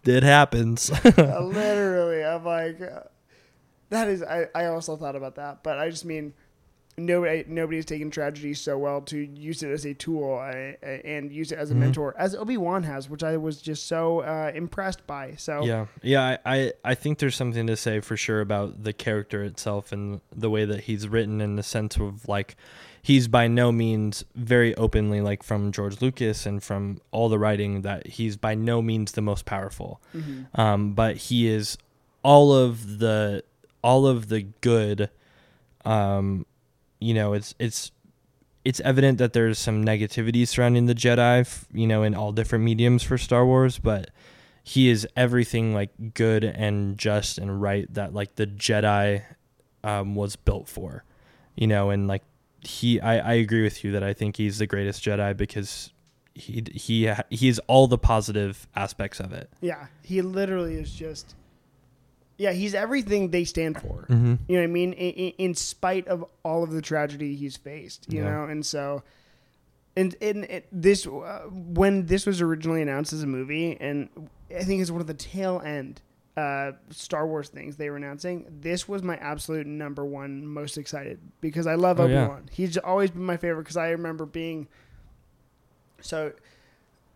[0.05, 0.91] it happens.
[1.05, 3.01] Literally, I'm like, uh,
[3.91, 4.23] that is.
[4.23, 6.35] I, I also thought about that, but I just mean,
[6.97, 11.33] nobody nobody's taken tragedy so well to use it as a tool I, I- and
[11.33, 11.79] use it as a Mhm.
[11.79, 15.35] mentor, as Obi Wan has, which I was just so uh, impressed by.
[15.37, 16.37] So Yeah, yeah.
[16.47, 20.49] I, I think there's something to say for sure about the character itself and the
[20.51, 22.57] way that he's written in the sense of like
[23.03, 27.83] he's by no means very openly like from George Lucas and from all the writing
[27.83, 30.01] that he's by no means the most powerful.
[30.15, 30.47] mhm.
[30.59, 31.77] Um, but he is
[32.23, 33.43] all of the
[33.83, 35.11] all of the good.
[35.85, 36.47] Um,
[37.01, 37.93] you know, it's it's
[38.65, 43.03] it's evident that there's some negativity surrounding the Jedi, you know, in all different mediums
[43.03, 44.11] for Star Wars, but
[44.63, 49.23] he is everything like good and just and right that like the Jedi
[49.83, 51.05] um, was built for,
[51.55, 52.23] you know, and like
[52.63, 55.93] he, I, I agree with you that I think he's the greatest Jedi because
[56.35, 59.51] he he he's all the positive aspects of it.
[59.61, 61.35] yeah, he literally is just.
[62.37, 64.07] Yeah, he's everything they stand for.
[64.11, 64.35] Mm-hmm.
[64.49, 64.93] You know what I mean?
[64.95, 68.31] In, in, in spite of all of the tragedy he's faced, you Yeah.
[68.31, 69.03] know, and so,
[69.97, 74.09] and and it, this uh, when this was originally announced as a movie, and
[74.55, 76.01] I think it's one of the tail end
[76.37, 78.47] uh, Star Wars things they were announcing.
[78.61, 82.27] This was my absolute number one most excited because I love Oh, Obi yeah.
[82.27, 82.49] Wan.
[82.51, 84.67] He's always been my favorite because I remember being
[86.01, 86.33] so.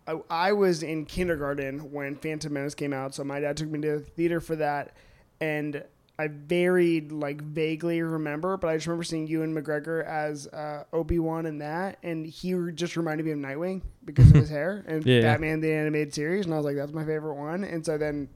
[0.06, 3.80] I, I was in kindergarten when Phantom Menace came out, so my dad took me
[3.80, 4.92] to the theater for that,
[5.40, 5.82] and
[6.18, 11.18] I very like vaguely remember, but I just remember seeing Ewan McGregor as uh, Obi
[11.20, 15.06] Wan in that, and he just reminded me of Nightwing because of his hair and
[15.06, 15.20] Yeah.
[15.22, 17.62] Batman the animated series, and I was like, that's my favorite one.
[17.62, 18.28] And so then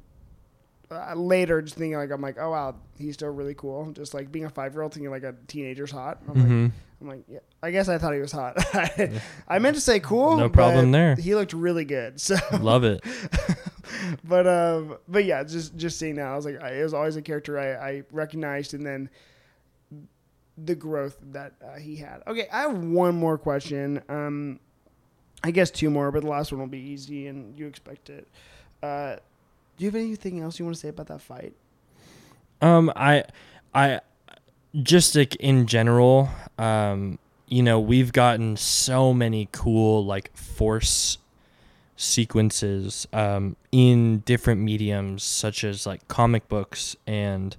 [0.92, 3.90] uh, later, just thinking like, I'm like, oh wow, he's still really cool.
[3.92, 6.18] Just like being a five year old thinking like a teenager's hot.
[6.28, 6.66] I'm like, Mm-hmm.
[7.00, 8.54] I'm like, yeah, I guess I thought he was hot.
[9.48, 10.36] I meant to say cool.
[10.36, 11.16] No problem there.
[11.16, 12.20] He looked really good.
[12.20, 13.02] So Love it.
[14.24, 17.16] but um, but yeah, just just seeing that, I was like, I, it was always
[17.16, 19.10] a character I, I recognized, and then
[20.58, 22.22] the growth that uh, he had.
[22.26, 24.02] Okay, I have one more question.
[24.08, 24.60] Um,
[25.44, 28.28] I guess two more, but the last one will be easy, and you expect it.
[28.82, 29.16] Uh,
[29.76, 31.54] do you have anything else you want to say about that fight?
[32.60, 33.24] Um, I,
[33.74, 34.00] I,
[34.82, 36.28] just like in general,
[36.58, 37.18] um,
[37.48, 41.18] you know, we've gotten so many cool like force
[42.02, 47.56] sequences um, in different mediums, such as like comic books and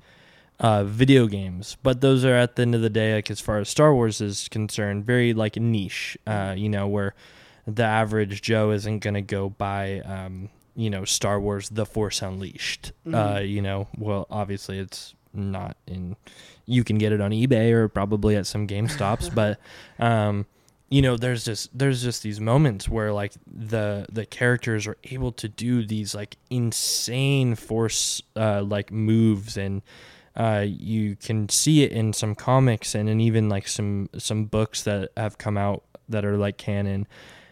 [0.60, 1.78] uh, video games.
[1.82, 4.22] But those are at the end of the day, like as far as Star Wars
[4.22, 6.18] is concerned, very like niche.
[6.28, 7.16] Uh, you know, where
[7.66, 10.02] the average Joe isn't gonna go buy.
[10.02, 12.92] Um, you know, Star Wars: The Force Unleashed.
[13.08, 13.16] Mm-hmm.
[13.16, 16.16] Uh, you know, well, obviously it's not in.
[16.66, 19.60] You can get it on eBay or probably at some Game Stops, but
[20.00, 20.46] um,
[20.94, 25.32] you know, there's just there's just these moments where like the the characters are able
[25.32, 29.82] to do these like insane force uh, like moves and.
[30.36, 34.82] Uh, you can see it in some comics and in even like some some books
[34.82, 37.06] that have come out that are like canon,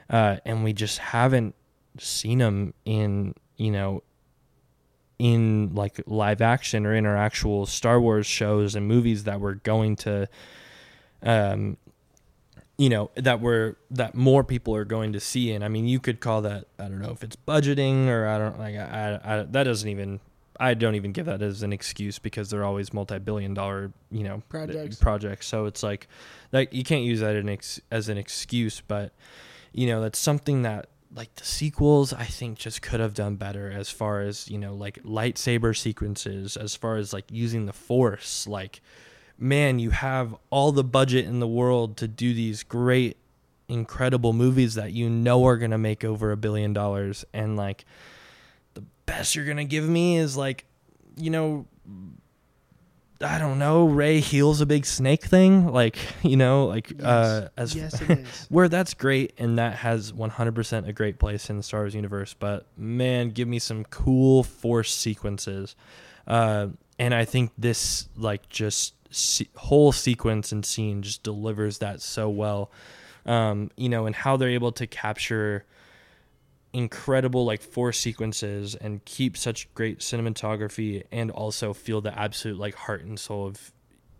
[0.10, 1.54] uh, and we just haven't
[2.00, 4.02] seen them in you know
[5.20, 9.54] in like live action or in our actual Star Wars shows and movies that we're
[9.54, 10.28] going to
[11.22, 11.78] um
[12.78, 16.00] you know that we're that more people are going to see and I mean you
[16.00, 19.44] could call that I don't know if it's budgeting or I don't like I, I
[19.44, 20.20] that doesn't even
[20.62, 24.44] I don't even give that as an excuse because they're always multi-billion dollar, you know,
[24.48, 24.98] Projects.
[24.98, 25.48] projects.
[25.48, 26.08] So it's like,
[26.52, 29.12] like you can't use that an ex- as an excuse, but
[29.74, 33.72] you know, that's something that like the sequels I think just could have done better
[33.72, 38.46] as far as, you know, like lightsaber sequences, as far as like using the force,
[38.46, 38.82] like
[39.42, 43.18] man, you have all the budget in the world to do these great
[43.68, 47.26] incredible movies that you know are going to make over a billion dollars.
[47.34, 47.86] And like
[48.76, 50.66] the best you're going to give me is like
[51.18, 51.66] you know
[53.24, 57.76] I don't know, Rey heals a big snake thing, like you know, like uh, as
[57.76, 58.00] yes,
[58.50, 62.36] where that's great and that has 100% a great place in the Star Wars universe.
[62.38, 65.76] But man, give me some cool force sequences,
[66.28, 66.68] uh,
[67.00, 72.30] and I think this like just se- whole sequence and scene just delivers that so
[72.30, 72.72] well.
[73.26, 75.66] Um, you know, and how they're able to capture
[76.74, 82.76] incredible like force sequences and keep such great cinematography and also feel the absolute like
[82.76, 83.72] heart and soul of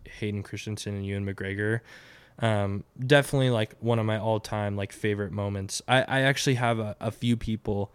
[0.04, 1.80] Hayden Christensen and Ewan McGregor.
[2.38, 5.82] Um, definitely like one of my all time like favorite moments.
[5.88, 7.92] I, I actually have a, a few people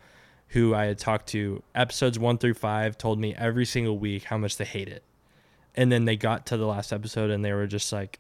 [0.50, 4.38] who I had talked to episodes one through five told me every single week how
[4.38, 5.04] much they hate it.
[5.78, 8.20] And then they got to the last episode and they were just like,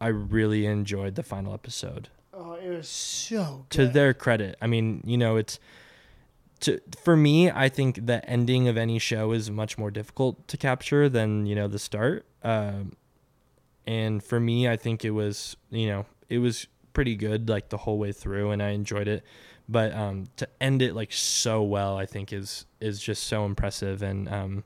[0.00, 2.08] I really enjoyed the final episode
[2.40, 4.56] Oh, it was so to their credit.
[4.62, 5.58] I mean, you know, it's
[6.60, 10.56] to for me, I think the ending of any show is much more difficult to
[10.56, 12.26] capture than, you know, the start.
[12.44, 12.92] Um
[13.88, 17.78] and for me, I think it was, you know, it was pretty good like the
[17.78, 19.24] whole way through and I enjoyed it.
[19.68, 24.00] But um to end it like so well, I think is is just so impressive
[24.00, 24.64] and um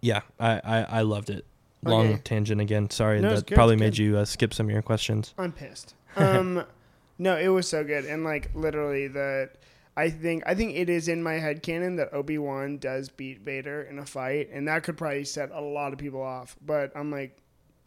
[0.00, 1.44] yeah, I I, I loved it.
[1.82, 2.20] Long Okay.
[2.24, 2.90] tangent again.
[2.90, 5.34] Sorry, No, that good, probably made you uh, skip some of your questions.
[5.38, 5.94] I'm pissed.
[6.16, 6.64] Um,
[7.18, 9.50] no, it was so good, and like literally the.
[9.98, 13.40] I think I think it is in my head canon that Obi Wan does beat
[13.40, 16.56] Vader in a fight, and that could probably set a lot of people off.
[16.64, 17.36] But I'm like,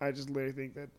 [0.02, 0.90] I just literally think that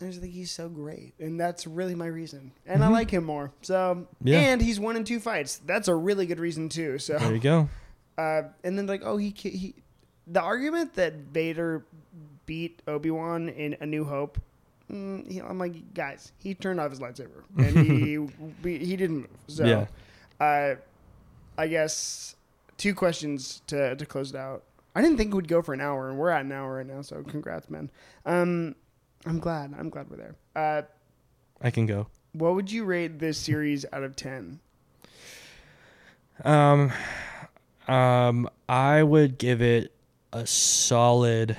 [0.00, 2.52] I just think he's so great, and that's really my reason.
[2.66, 2.92] And I Mhm.
[2.92, 3.52] like him more.
[3.62, 4.38] So Yeah.
[4.40, 5.60] and he's won in two fights.
[5.64, 6.98] That's a really good reason too.
[6.98, 7.68] So There you go.
[8.18, 9.74] Uh, and then like, oh, he he,
[10.26, 11.84] the argument that Vader
[12.46, 14.38] beat Obi Wan in A New Hope.
[14.90, 18.18] Mm, he, I'm like, guys, he turned off his lightsaber and he
[18.62, 19.28] he, he didn't move.
[19.48, 19.86] So, Yeah.
[20.40, 20.76] uh,
[21.58, 22.36] I guess
[22.76, 24.62] two questions to to close it out.
[24.94, 26.86] I didn't think it would go for an hour, and we're at an hour right
[26.86, 27.02] now.
[27.02, 27.90] So, congrats, man.
[28.24, 28.74] Um,
[29.26, 29.74] I'm glad.
[29.78, 30.34] I'm glad we're there.
[30.54, 30.82] Uh,
[31.60, 32.06] I can go.
[32.32, 34.60] what would you rate this series out of ten?
[36.44, 36.92] Um,
[37.88, 39.92] um, I would give it
[40.32, 41.56] a solid.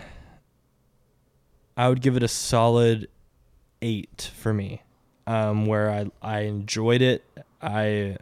[1.76, 3.10] I would give it a solid
[3.82, 4.82] eight for me.
[5.26, 7.24] Um, where I I enjoyed it.
[7.62, 8.18] I,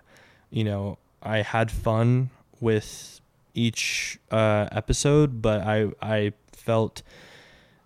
[0.50, 3.22] you know, I had fun with
[3.54, 7.04] each uh, episode, but I I felt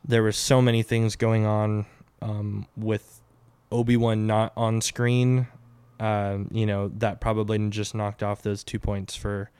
[0.05, 1.85] there were so many things going on
[2.21, 3.21] um, with
[3.71, 5.47] Obi Wan not on screen
[5.99, 9.51] um, you know, that probably just knocked off those two points for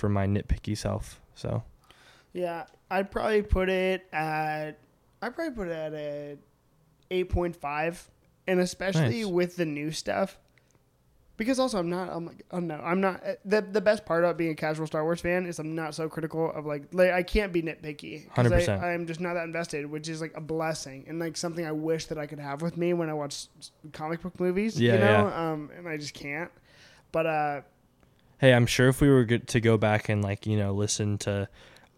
[0.00, 1.20] for my nitpicky self.
[1.34, 1.62] So
[2.32, 4.78] Yeah, I'd probably put it at.
[5.22, 6.36] I'd probably put it at a
[7.10, 8.08] eight point five,
[8.46, 9.26] and especially Nice.
[9.26, 10.38] with the new stuff,
[11.36, 14.36] Because also I'm not I'm like oh no I'm not the the best part about
[14.38, 17.22] being a casual Star Wars fan is I'm not so critical of like like I
[17.22, 18.82] can't be nitpicky 100%.
[18.82, 21.72] I, I'm just not that invested which is like a blessing and like something I
[21.72, 23.46] wish that I could have with me when I watch
[23.92, 26.50] comic book movies Yeah, you know um and I just can't
[27.12, 27.60] but uh
[28.40, 31.48] Hey, I'm sure if we were to go back and like you know listen to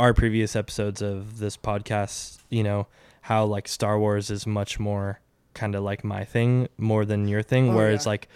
[0.00, 2.88] our previous episodes of this podcast, you know
[3.22, 5.20] how like Star Wars is much more
[5.54, 8.10] kind of like my thing more than your thing, Oh, whereas yeah.
[8.10, 8.28] like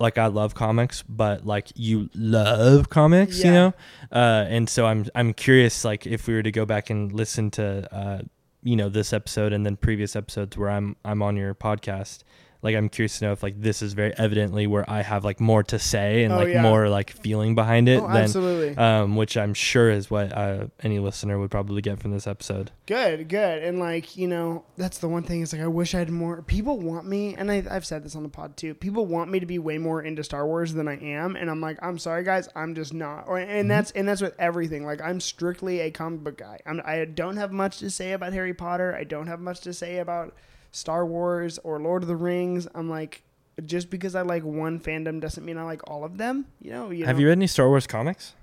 [0.00, 3.72] like I love comics, but like you love comics, you know,
[4.10, 7.52] uh, and so I'm I'm curious like if we were to go back and listen
[7.52, 8.22] to uh,
[8.64, 12.24] you know this episode and then previous episodes where I'm I'm on your podcast.
[12.64, 15.38] Like I'm curious to know if like this is very evidently where I have like
[15.38, 16.62] more to say and Oh, like yeah.
[16.62, 20.68] more like feeling behind it oh, than absolutely um, which I'm sure is what uh,
[20.82, 22.70] any listener would probably get from this episode.
[22.86, 23.62] Good, good.
[23.62, 26.40] And like, you know, that's the one thing is like I wish I had more
[26.42, 28.74] people want me and I I've said this on the pod too.
[28.74, 31.60] People want me to be way more into Star Wars than I am and I'm
[31.60, 33.28] like, I'm sorry guys, I'm just not.
[33.28, 34.86] Or and that's and that's with everything.
[34.86, 36.60] Like I'm strictly a comic book guy.
[36.64, 38.96] I'm I don't have much to say about Harry Potter.
[38.98, 40.34] I don't have much to say about
[40.74, 42.66] Star Wars or Lord of the Rings.
[42.74, 43.22] I'm like
[43.64, 46.46] just because I like one fandom doesn't mean I like all of them.
[46.60, 47.20] You know, you Have know?
[47.20, 48.34] you read any Star Wars comics?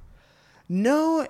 [0.70, 1.28] No,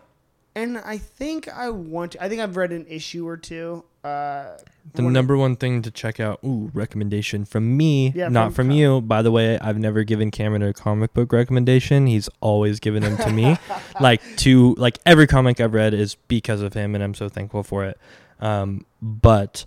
[0.55, 2.23] and I think I want to.
[2.23, 3.83] I think I've read an issue or two.
[4.03, 4.57] Uh,
[4.93, 8.67] The one- number one thing to check out, ooh, recommendation from me, Yeah, not from
[8.67, 9.01] from you.
[9.01, 12.05] By the way, I've never given Cameron a comic book recommendation.
[12.07, 13.57] He's always given them to me.
[14.01, 17.63] like to like every comic I've read is because of him, and I'm so thankful
[17.63, 17.97] for it.
[18.39, 19.65] Um, but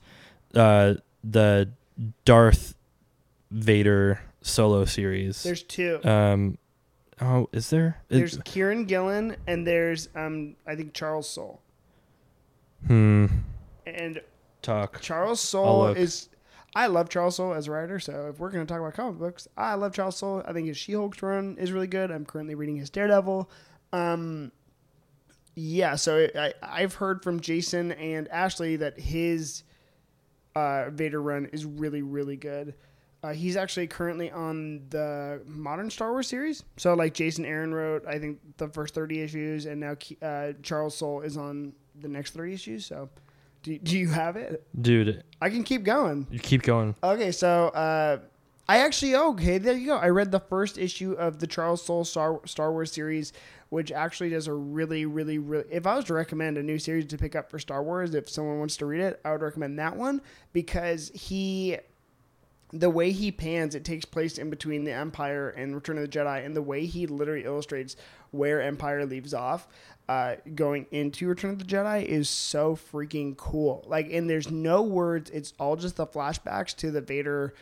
[0.54, 0.94] uh,
[1.24, 1.70] the
[2.24, 2.74] Darth
[3.50, 5.42] Vader solo series.
[5.42, 6.00] There's two.
[6.04, 6.58] um,
[7.20, 8.02] oh, is there?
[8.08, 11.60] There's Kieran Gillen and there's um I think Charles Soule.
[12.86, 13.26] hmm.
[13.86, 14.20] And
[14.62, 15.00] Talk.
[15.00, 16.28] Charles Soule is
[16.74, 19.46] I love Charles Soule as a writer, so if we're gonna talk about comic books,
[19.56, 20.42] I love Charles Soule.
[20.46, 22.10] I think his She-Hulk run is really good.
[22.10, 23.48] I'm currently reading his Daredevil.
[23.92, 24.52] Um
[25.56, 29.62] yeah, so I, I've heard from Jason and Ashley that his
[30.54, 32.74] uh, Vader run is really, really good.
[33.22, 36.62] Uh, he's actually currently on the modern Star Wars series.
[36.76, 40.94] So, like Jason Aaron wrote, I think the first thirty issues, and now uh, Charles
[40.94, 42.84] Soule is on the next thirty issues.
[42.84, 43.08] So,
[43.62, 44.66] do, do you have it?
[44.78, 46.26] Dude, I can keep going.
[46.30, 46.94] you keep going.
[47.02, 48.18] Okay, so uh,
[48.68, 49.96] I actually okay, there you go.
[49.96, 53.32] I read the first issue of the Charles Soule Star Star Wars series,
[53.74, 55.64] which actually does a really, really, really.
[55.68, 58.28] If I was to recommend a new series to pick up for Star Wars, if
[58.28, 60.20] someone wants to read it, I would recommend that one
[60.52, 61.78] because he,
[62.72, 66.08] the way he pans, it takes place in between the Empire and Return of the
[66.16, 67.96] Jedi, and the way he literally illustrates
[68.30, 69.66] where Empire leaves off.
[70.08, 73.84] Uh, going into Return of the Jedi is so freaking cool.
[73.88, 75.30] Like, and there's no words.
[75.30, 77.54] It's all just the flashbacks to the Vader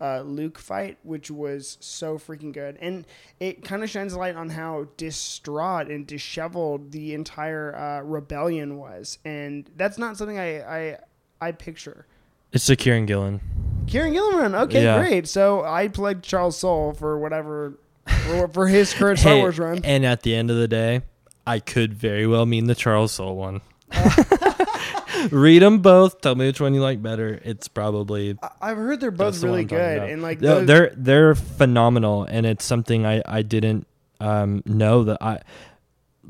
[0.00, 2.78] uh, Luke fight, which was so freaking good.
[2.80, 3.06] And
[3.38, 8.78] it kind of shines a light on how distraught and disheveled the entire uh, rebellion
[8.78, 9.18] was.
[9.24, 10.98] And that's not something I, I,
[11.40, 12.06] I picture.
[12.52, 13.40] It's the Kieran Gillen.
[13.86, 14.54] Kieran Gilliman.
[14.54, 14.98] Okay, Yeah.
[14.98, 15.28] great.
[15.28, 17.74] So I played Charles Soule for whatever,
[18.26, 19.80] for, for his current Star Hey, Wars run.
[19.84, 21.02] And at the end of the day,
[21.46, 23.60] I could very well mean the Charles Soule one.
[25.30, 26.20] Read them both.
[26.20, 27.40] Tell me which one you like better.
[27.44, 29.96] It's probably I've heard they're both that's the one really good.
[29.98, 30.10] about.
[30.10, 33.86] And like, They're- those- they're they're phenomenal, and it's something I I didn't
[34.20, 35.40] um, know that I.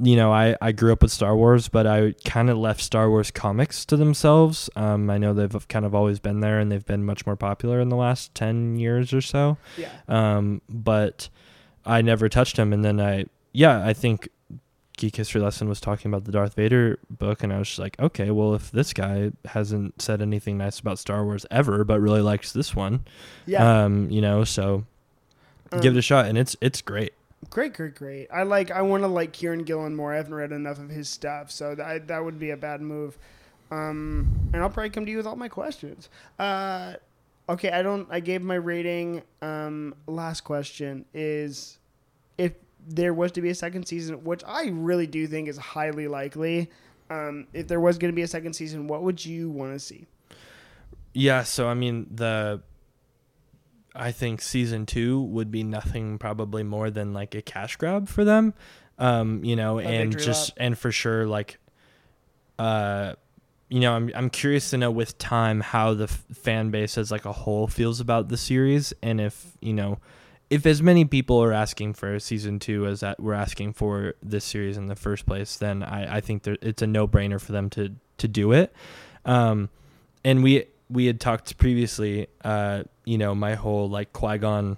[0.03, 3.11] You know, I, I grew up with Star Wars, but I kind of left Star
[3.11, 4.71] Wars comics to themselves.
[4.75, 7.81] Um, I know they've kind of always been there, and they've been much more popular
[7.81, 9.59] in the last ten years or so.
[9.77, 9.91] yeah.
[10.09, 11.29] um, but
[11.85, 14.29] I never touched them, And then I, yeah, I think
[15.01, 17.99] Geek History Lesson was talking about the Darth Vader book, and I was just like,
[17.99, 22.21] okay, well, if this guy hasn't said anything nice about Star Wars ever, but really
[22.21, 23.05] likes this one,
[23.47, 23.85] Yeah.
[23.85, 24.85] um, you know, so
[25.81, 27.15] give Um, it a shot, and it's it's great.
[27.49, 28.29] Great, great, great.
[28.31, 28.71] I like.
[28.71, 30.13] I want to like Kieran Gillen more.
[30.13, 33.17] I haven't read enough of his stuff, so that that would be a bad move.
[33.71, 36.11] Um, and I'll probably come to you with all my questions.
[36.39, 36.95] Uh,
[37.49, 38.07] okay, I don't.
[38.11, 39.23] I gave my rating.
[39.41, 41.79] Um, last question is,
[42.37, 42.53] if
[42.89, 46.71] there was to be a second season, which I really do think is highly likely.
[47.09, 49.79] Um, if there was going to be a second season, what would you want to
[49.79, 50.07] see?
[51.13, 52.63] Yeah, so I mean the.
[53.93, 58.25] I think season two would be nothing probably more than like a cash grab for
[58.25, 58.55] them,
[58.99, 60.57] um, you know, A and just lap.
[60.61, 61.59] and for sure like,
[62.61, 63.15] uh,
[63.69, 67.11] you know, I'm I'm curious to know with time how the f- fan base as
[67.11, 69.99] like a whole feels about the series, and if you know,
[70.51, 74.45] if as many people are asking for season two as that we're asking for this
[74.45, 77.53] series in the first place, then I I think there, it's a no brainer for
[77.53, 78.73] them to to do it,
[79.25, 79.71] um,
[80.25, 84.77] and we we had talked previously, uh, you know, my whole like Qui Gon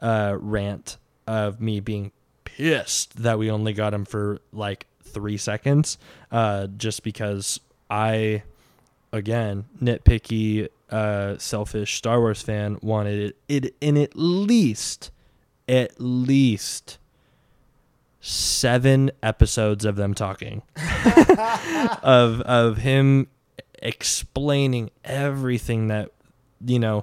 [0.00, 0.96] uh, rant
[1.26, 2.12] of me being
[2.44, 5.98] pissed that we only got him for like three seconds,
[6.32, 7.60] uh, just because
[7.90, 8.42] I,
[9.12, 15.10] again, nitpicky, uh, selfish Star Wars fan wanted it, it in at least,
[15.68, 16.98] at least
[18.20, 20.60] seven episodes of them talking
[22.02, 23.26] of of him
[23.82, 26.10] explaining everything that
[26.66, 27.02] you know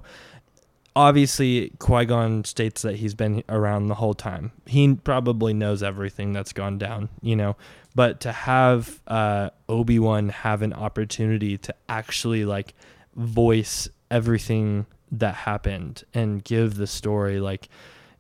[0.98, 4.52] obviously Qui-Gon states that he's been around the whole time.
[4.66, 7.56] He probably knows everything that's gone down, you know.
[7.94, 12.74] But to have uh, Obi-Wan have an opportunity to actually like
[13.18, 17.68] voice everything that happened and give the story like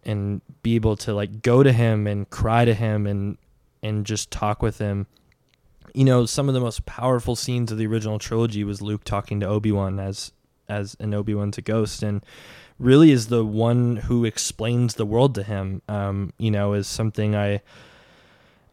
[0.03, 3.37] and be able to like go to him and cry to him and
[3.83, 5.05] and just talk with him.
[5.93, 9.39] You know, some of the most powerful scenes of the original trilogy was Luke talking
[9.39, 10.31] to Obi-Wan as
[10.67, 12.25] as an Obi-Wan's a ghost and
[12.79, 15.81] really is the one who explains the world to him.
[15.87, 17.61] Um, you know, is something I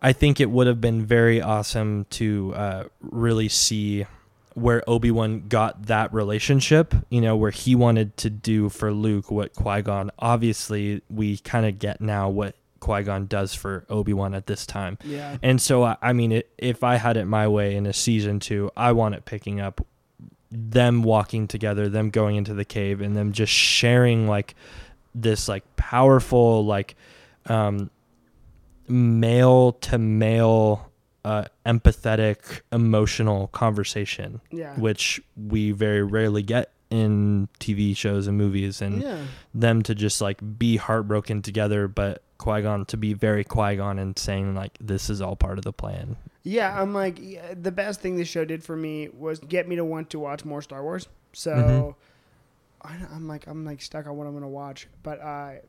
[0.00, 4.06] I think it would have been very awesome to uh, really see
[4.55, 6.94] where Obi Wan got that relationship.
[7.11, 10.11] You know, where he wanted to do for Luke what Qui Gon.
[10.18, 14.66] Obviously, we kind of get now what Qui Gon does for Obi Wan at this
[14.66, 14.98] time.
[15.05, 15.36] Yeah.
[15.42, 18.40] And so, I I mean, it, if I had it my way in a season
[18.40, 19.84] two, I want it picking up
[20.50, 24.55] them walking together, them going into the cave, and them just sharing like
[25.14, 26.96] this like powerful like
[27.46, 27.90] um,
[28.88, 30.90] male to male
[31.24, 34.74] uh, empathetic emotional conversation, Yeah.
[34.78, 39.18] which we very rarely get in TV shows and movies, and yeah.
[39.54, 43.98] them to just like be heartbroken together, but Qui Gon to be very Qui Gon
[43.98, 46.16] and saying like this is all part of the plan.
[46.42, 49.76] Yeah, I'm like yeah, the best thing this show did for me was get me
[49.76, 51.08] to want to watch more Star Wars.
[51.32, 51.94] So Mhm.
[52.82, 55.60] I, I'm like I'm like stuck on what I'm gonna watch, but I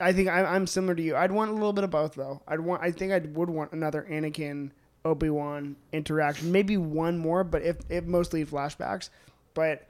[0.00, 1.14] I think I, I'm similar to you.
[1.16, 2.42] I'd want a little bit of both though.
[2.48, 4.70] I'd want I think I would want another Anakin
[5.04, 9.10] Obi Wan interaction, maybe one more, but if if mostly flashbacks,
[9.54, 9.86] but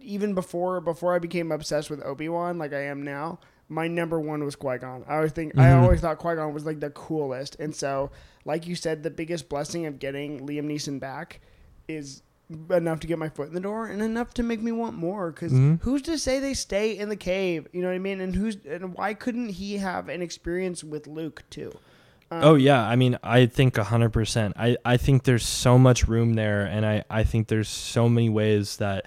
[0.00, 3.38] even before before I became obsessed with Obi Wan like I am now,
[3.68, 5.04] my number one was Qui Gon.
[5.08, 5.82] I always think I Mhm.
[5.82, 8.10] always thought Qui Gon was like the coolest, and so
[8.44, 11.40] like you said, the biggest blessing of getting Liam Neeson back
[11.88, 12.22] is
[12.70, 15.30] enough to get my foot in the door and enough to make me want more.
[15.32, 15.80] Because Mhm.
[15.82, 17.66] who's to say they stay in the cave?
[17.72, 18.20] You know what I mean?
[18.20, 21.72] And who's and why couldn't he have an experience with Luke too?
[22.30, 24.54] Um, Oh yeah, I mean, I think hundred percent.
[24.58, 28.28] I I think there's so much room there, and I I think there's so many
[28.28, 29.06] ways that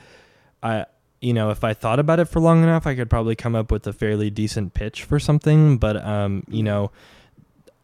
[0.64, 0.86] I
[1.22, 3.72] you know if I thought about it for long enough, I could probably come up
[3.72, 5.78] with a fairly decent pitch for something.
[5.78, 6.92] But um, you know,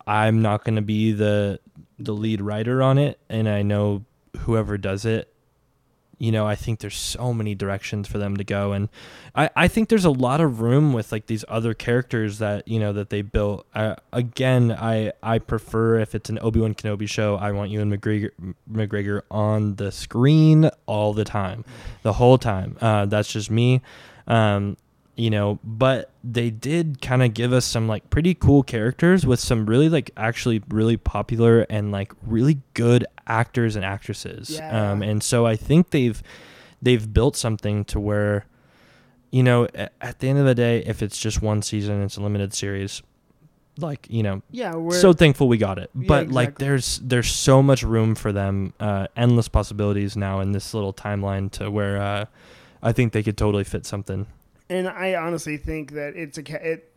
[0.08, 1.60] I'm not going to be the
[2.00, 4.04] the lead writer on it, and I know
[4.40, 5.32] whoever does it.
[6.18, 8.90] You know, I think there's so many directions for them to go, and
[9.36, 12.80] I, I think there's a lot of room with like these other characters that you
[12.80, 13.66] know that they built.
[13.74, 17.92] Uh, again, I I prefer if it's an Obi Wan Kenobi show, I want Ewan
[17.92, 18.32] McGregor
[18.72, 21.66] McGregor on the screen all the time,
[22.04, 22.78] the whole time.
[22.82, 23.82] Uh, that's just me.
[24.28, 24.78] Um,
[25.16, 29.40] you know, but they did kind of give us some like pretty cool characters with
[29.40, 34.50] some really like actually really popular and like really good actors and actresses.
[34.50, 34.92] Yeah.
[34.92, 36.22] Um, and so I think they've
[36.82, 38.46] they've built something to where
[39.32, 39.68] you know
[40.02, 43.02] at the end of the day if it's just one season it's a limited series
[43.78, 47.30] like you know yeah, we're so thankful we got it Yeah, but like there's there's
[47.30, 52.02] so much room for them uh endless possibilities now in this little timeline to where
[52.02, 52.26] uh
[52.84, 54.28] i think they could totally fit something
[54.70, 56.92] And I honestly think that it's a ca- it,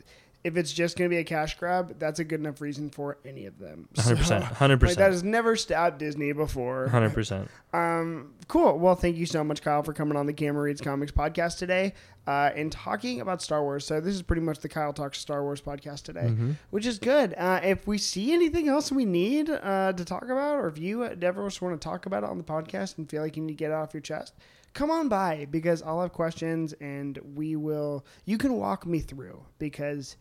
[0.44, 3.18] if it's just going to be a cash grab, that's a good enough reason for
[3.26, 3.88] any of them.
[3.96, 6.88] 100% 100% that has never stopped Disney before.
[6.90, 8.78] 100% Um, cool.
[8.78, 11.92] Well, thank you so much, Kyle, for coming on the Cameron Reads Comics podcast today
[12.26, 13.84] uh, and talking about Star Wars.
[13.84, 16.54] So this is pretty much the Kyle Talks Star Wars podcast today, Mhm.
[16.70, 17.34] which is good.
[17.36, 21.04] Uh, if we see anything else we need uh, to talk about, or if you
[21.04, 23.52] ever just want to talk about it on the podcast and feel like you need
[23.54, 24.34] to get it off your chest,
[24.78, 28.06] come on by because I'll have questions and we will.
[28.24, 30.16] You can walk me through because.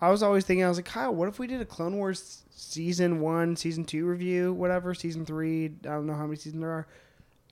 [0.00, 2.44] I was always thinking, I was like, Kyle, what if we did a Clone Wars
[2.50, 5.64] season one, season two review, whatever, season three?
[5.64, 6.86] I don't know how many seasons there are.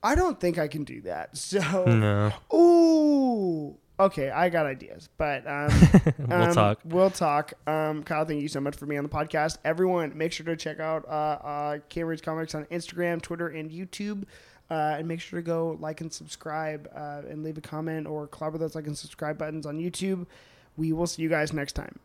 [0.00, 1.30] I don't think I can do that.
[1.36, 5.70] So, no ooh, okay, I got ideas, but um,
[6.18, 7.54] we'll um, talk We'll talk.
[7.66, 9.58] Um, Kyle, thank you so much for being on the podcast.
[9.64, 14.22] Everyone, make sure to check out uh, uh, Cambridge Comics on Instagram, Twitter, and YouTube.
[14.68, 18.26] Uh, and make sure to go like and subscribe uh, and leave a comment or
[18.26, 20.26] club with like and subscribe buttons on YouTube.
[20.76, 22.00] We will see you guys next time.